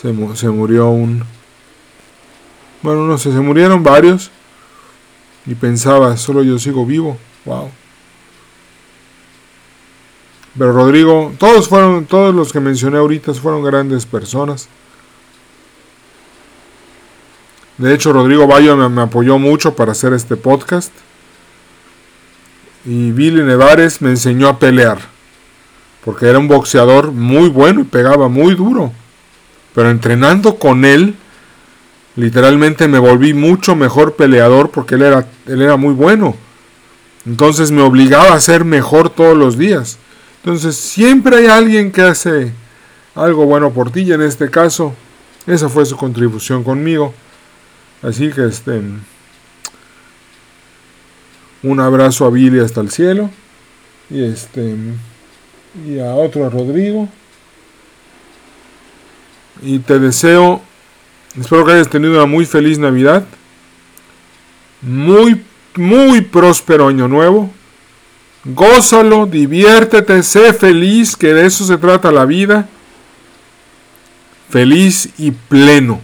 se, 0.00 0.14
se 0.36 0.48
murió 0.48 0.90
un, 0.90 1.24
bueno, 2.82 3.06
no 3.06 3.18
sé, 3.18 3.32
se 3.32 3.40
murieron 3.40 3.82
varios 3.82 4.30
y 5.44 5.56
pensaba, 5.56 6.16
solo 6.16 6.44
yo 6.44 6.56
sigo 6.58 6.86
vivo, 6.86 7.18
wow. 7.44 7.70
Pero 10.58 10.72
Rodrigo, 10.72 11.32
todos 11.38 11.68
fueron, 11.68 12.06
todos 12.06 12.34
los 12.34 12.52
que 12.52 12.60
mencioné 12.60 12.98
ahorita 12.98 13.34
fueron 13.34 13.62
grandes 13.62 14.06
personas. 14.06 14.68
De 17.76 17.92
hecho, 17.92 18.12
Rodrigo 18.12 18.46
Bayo 18.46 18.76
me 18.88 19.02
apoyó 19.02 19.38
mucho 19.38 19.74
para 19.74 19.92
hacer 19.92 20.14
este 20.14 20.36
podcast. 20.36 20.92
Y 22.86 23.10
Billy 23.10 23.42
Nevares 23.42 24.00
me 24.00 24.10
enseñó 24.10 24.48
a 24.48 24.58
pelear. 24.58 24.98
Porque 26.04 26.26
era 26.26 26.38
un 26.38 26.48
boxeador 26.48 27.12
muy 27.12 27.48
bueno 27.48 27.80
y 27.80 27.84
pegaba 27.84 28.28
muy 28.28 28.54
duro. 28.54 28.92
Pero 29.74 29.90
entrenando 29.90 30.56
con 30.56 30.86
él, 30.86 31.16
literalmente 32.14 32.88
me 32.88 32.98
volví 32.98 33.34
mucho 33.34 33.76
mejor 33.76 34.14
peleador 34.14 34.70
porque 34.70 34.94
él 34.94 35.02
era, 35.02 35.26
él 35.46 35.60
era 35.60 35.76
muy 35.76 35.92
bueno. 35.92 36.34
Entonces 37.26 37.72
me 37.72 37.82
obligaba 37.82 38.32
a 38.32 38.40
ser 38.40 38.64
mejor 38.64 39.10
todos 39.10 39.36
los 39.36 39.58
días. 39.58 39.98
Entonces 40.46 40.76
siempre 40.76 41.38
hay 41.38 41.46
alguien 41.46 41.90
que 41.90 42.02
hace 42.02 42.52
algo 43.16 43.46
bueno 43.46 43.72
por 43.72 43.90
ti 43.90 44.02
y 44.02 44.12
en 44.12 44.22
este 44.22 44.48
caso 44.48 44.94
esa 45.44 45.68
fue 45.68 45.84
su 45.84 45.96
contribución 45.96 46.62
conmigo. 46.62 47.12
Así 48.00 48.30
que 48.30 48.46
este 48.46 48.80
un 51.64 51.80
abrazo 51.80 52.26
a 52.26 52.30
Billy 52.30 52.60
hasta 52.60 52.80
el 52.80 52.92
cielo. 52.92 53.28
Y 54.08 54.22
este. 54.22 54.76
Y 55.84 55.98
a 55.98 56.14
otro 56.14 56.46
a 56.46 56.48
Rodrigo. 56.48 57.08
Y 59.62 59.80
te 59.80 59.98
deseo. 59.98 60.62
Espero 61.36 61.66
que 61.66 61.72
hayas 61.72 61.90
tenido 61.90 62.12
una 62.12 62.26
muy 62.26 62.46
feliz 62.46 62.78
Navidad. 62.78 63.24
Muy, 64.80 65.44
muy 65.74 66.20
próspero 66.20 66.86
año 66.86 67.08
nuevo. 67.08 67.50
Gózalo, 68.48 69.26
diviértete, 69.26 70.22
sé 70.22 70.52
feliz, 70.52 71.16
que 71.16 71.34
de 71.34 71.46
eso 71.46 71.64
se 71.64 71.78
trata 71.78 72.12
la 72.12 72.24
vida. 72.24 72.68
Feliz 74.48 75.08
y 75.18 75.32
pleno. 75.32 76.00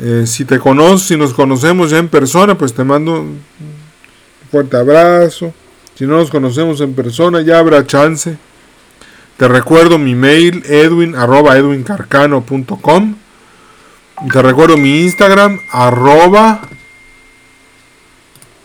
Eh, 0.00 0.24
si 0.26 0.46
te 0.46 0.58
conoces, 0.58 1.08
si 1.08 1.16
nos 1.18 1.34
conocemos 1.34 1.90
ya 1.90 1.98
en 1.98 2.08
persona, 2.08 2.56
pues 2.56 2.72
te 2.72 2.84
mando 2.84 3.20
un 3.20 3.40
fuerte 4.50 4.78
abrazo. 4.78 5.52
Si 5.94 6.06
no 6.06 6.16
nos 6.16 6.30
conocemos 6.30 6.80
en 6.80 6.94
persona, 6.94 7.42
ya 7.42 7.58
habrá 7.58 7.86
chance. 7.86 8.38
Te 9.36 9.46
recuerdo 9.46 9.98
mi 9.98 10.14
mail 10.14 10.62
edwin. 10.66 11.12
Te 14.32 14.42
recuerdo 14.42 14.76
mi 14.78 15.02
Instagram 15.02 15.60
arroba 15.70 16.62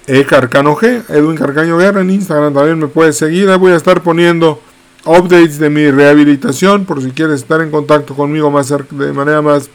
ecarcano 0.08 0.76
g, 0.76 1.04
Edwin 1.10 1.36
Carcaño 1.36 1.78
Guerra 1.78 2.02
en 2.02 2.10
Instagram 2.10 2.54
también 2.54 2.80
me 2.80 2.88
puedes 2.88 3.18
seguir. 3.18 3.50
Ahí 3.50 3.58
voy 3.58 3.74
a 3.74 3.76
estar 3.76 4.02
poniendo 4.02 4.62
updates 5.06 5.60
de 5.60 5.70
mi 5.70 5.92
rehabilitación 5.92 6.86
por 6.86 7.02
si 7.02 7.12
quieres 7.12 7.42
estar 7.42 7.62
en 7.62 7.72
contacto 7.72 8.16
conmigo 8.16 8.50
más 8.50 8.70
de 8.70 9.14
manera 9.14 9.42
más 9.42 9.70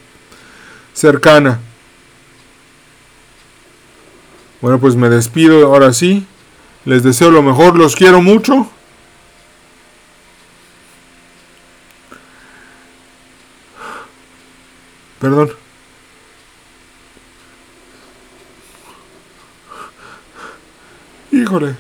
cercana. 0.94 1.60
Bueno, 4.60 4.78
pues 4.78 4.96
me 4.96 5.08
despido 5.08 5.66
ahora 5.66 5.92
sí. 5.92 6.26
Les 6.84 7.02
deseo 7.02 7.30
lo 7.30 7.42
mejor, 7.42 7.76
los 7.76 7.94
quiero 7.94 8.22
mucho. 8.22 8.68
Perdón. 15.20 15.52
Híjole. 21.32 21.74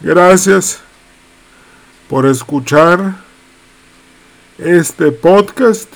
Gracias 0.00 0.80
por 2.08 2.26
escuchar 2.26 3.14
este 4.58 5.12
podcast 5.12 5.88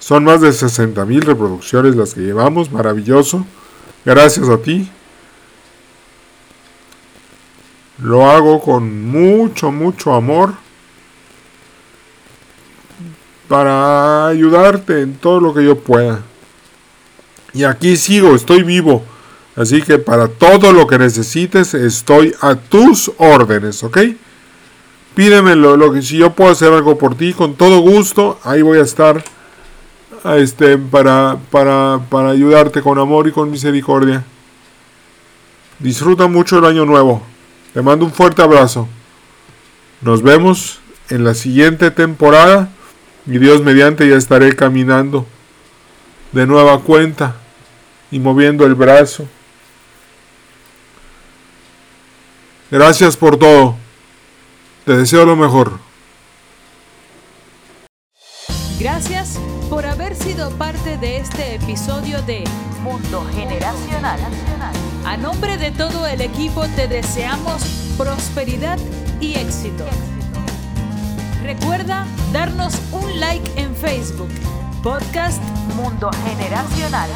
Son 0.00 0.24
más 0.24 0.40
de 0.40 0.52
60 0.52 1.04
mil 1.04 1.22
reproducciones 1.22 1.94
las 1.94 2.12
que 2.12 2.22
llevamos, 2.22 2.72
maravilloso. 2.72 3.46
Gracias 4.04 4.48
a 4.48 4.58
ti. 4.58 4.90
Lo 7.98 8.28
hago 8.28 8.60
con 8.60 9.10
mucho, 9.10 9.70
mucho 9.70 10.12
amor 10.12 10.54
para 13.46 14.26
ayudarte 14.26 15.02
en 15.02 15.14
todo 15.18 15.40
lo 15.40 15.54
que 15.54 15.64
yo 15.64 15.78
pueda. 15.78 16.22
Y 17.52 17.62
aquí 17.62 17.96
sigo, 17.96 18.34
estoy 18.34 18.64
vivo. 18.64 19.04
Así 19.58 19.82
que 19.82 19.98
para 19.98 20.28
todo 20.28 20.72
lo 20.72 20.86
que 20.86 20.98
necesites 20.98 21.74
estoy 21.74 22.32
a 22.40 22.54
tus 22.54 23.10
órdenes, 23.18 23.82
¿ok? 23.82 23.98
Pídemelo, 25.16 25.76
lo 25.76 25.92
que 25.92 26.00
si 26.00 26.18
yo 26.18 26.32
puedo 26.32 26.52
hacer 26.52 26.72
algo 26.72 26.96
por 26.96 27.16
ti, 27.16 27.32
con 27.32 27.56
todo 27.56 27.80
gusto, 27.80 28.38
ahí 28.44 28.62
voy 28.62 28.78
a 28.78 28.82
estar 28.82 29.24
este, 30.36 30.78
para, 30.78 31.38
para, 31.50 31.98
para 32.08 32.30
ayudarte 32.30 32.82
con 32.82 33.00
amor 33.00 33.26
y 33.26 33.32
con 33.32 33.50
misericordia. 33.50 34.22
Disfruta 35.80 36.28
mucho 36.28 36.58
el 36.58 36.64
año 36.64 36.84
nuevo. 36.84 37.20
Te 37.74 37.82
mando 37.82 38.04
un 38.04 38.12
fuerte 38.12 38.42
abrazo. 38.42 38.86
Nos 40.02 40.22
vemos 40.22 40.78
en 41.10 41.24
la 41.24 41.34
siguiente 41.34 41.90
temporada 41.90 42.68
y 43.26 43.38
Dios 43.38 43.62
mediante 43.62 44.08
ya 44.08 44.14
estaré 44.14 44.54
caminando 44.54 45.26
de 46.30 46.46
nueva 46.46 46.78
cuenta 46.78 47.34
y 48.12 48.20
moviendo 48.20 48.64
el 48.64 48.76
brazo. 48.76 49.26
Gracias 52.70 53.16
por 53.16 53.38
todo. 53.38 53.76
Te 54.84 54.96
deseo 54.96 55.24
lo 55.24 55.36
mejor. 55.36 55.78
Gracias 58.78 59.38
por 59.70 59.86
haber 59.86 60.14
sido 60.14 60.50
parte 60.50 60.98
de 60.98 61.18
este 61.18 61.54
episodio 61.54 62.22
de 62.22 62.44
Mundo 62.82 63.26
Generacional. 63.34 64.20
A 65.04 65.16
nombre 65.16 65.56
de 65.56 65.70
todo 65.70 66.06
el 66.06 66.20
equipo 66.20 66.66
te 66.76 66.88
deseamos 66.88 67.62
prosperidad 67.96 68.78
y 69.20 69.34
éxito. 69.34 69.84
Recuerda 71.42 72.06
darnos 72.32 72.74
un 72.92 73.18
like 73.18 73.50
en 73.56 73.74
Facebook, 73.74 74.30
Podcast 74.82 75.42
Mundo 75.74 76.10
Generacional. 76.26 77.08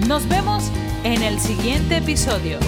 Nos 0.00 0.28
vemos 0.28 0.64
en 1.04 1.22
el 1.22 1.40
siguiente 1.40 1.96
episodio. 1.98 2.58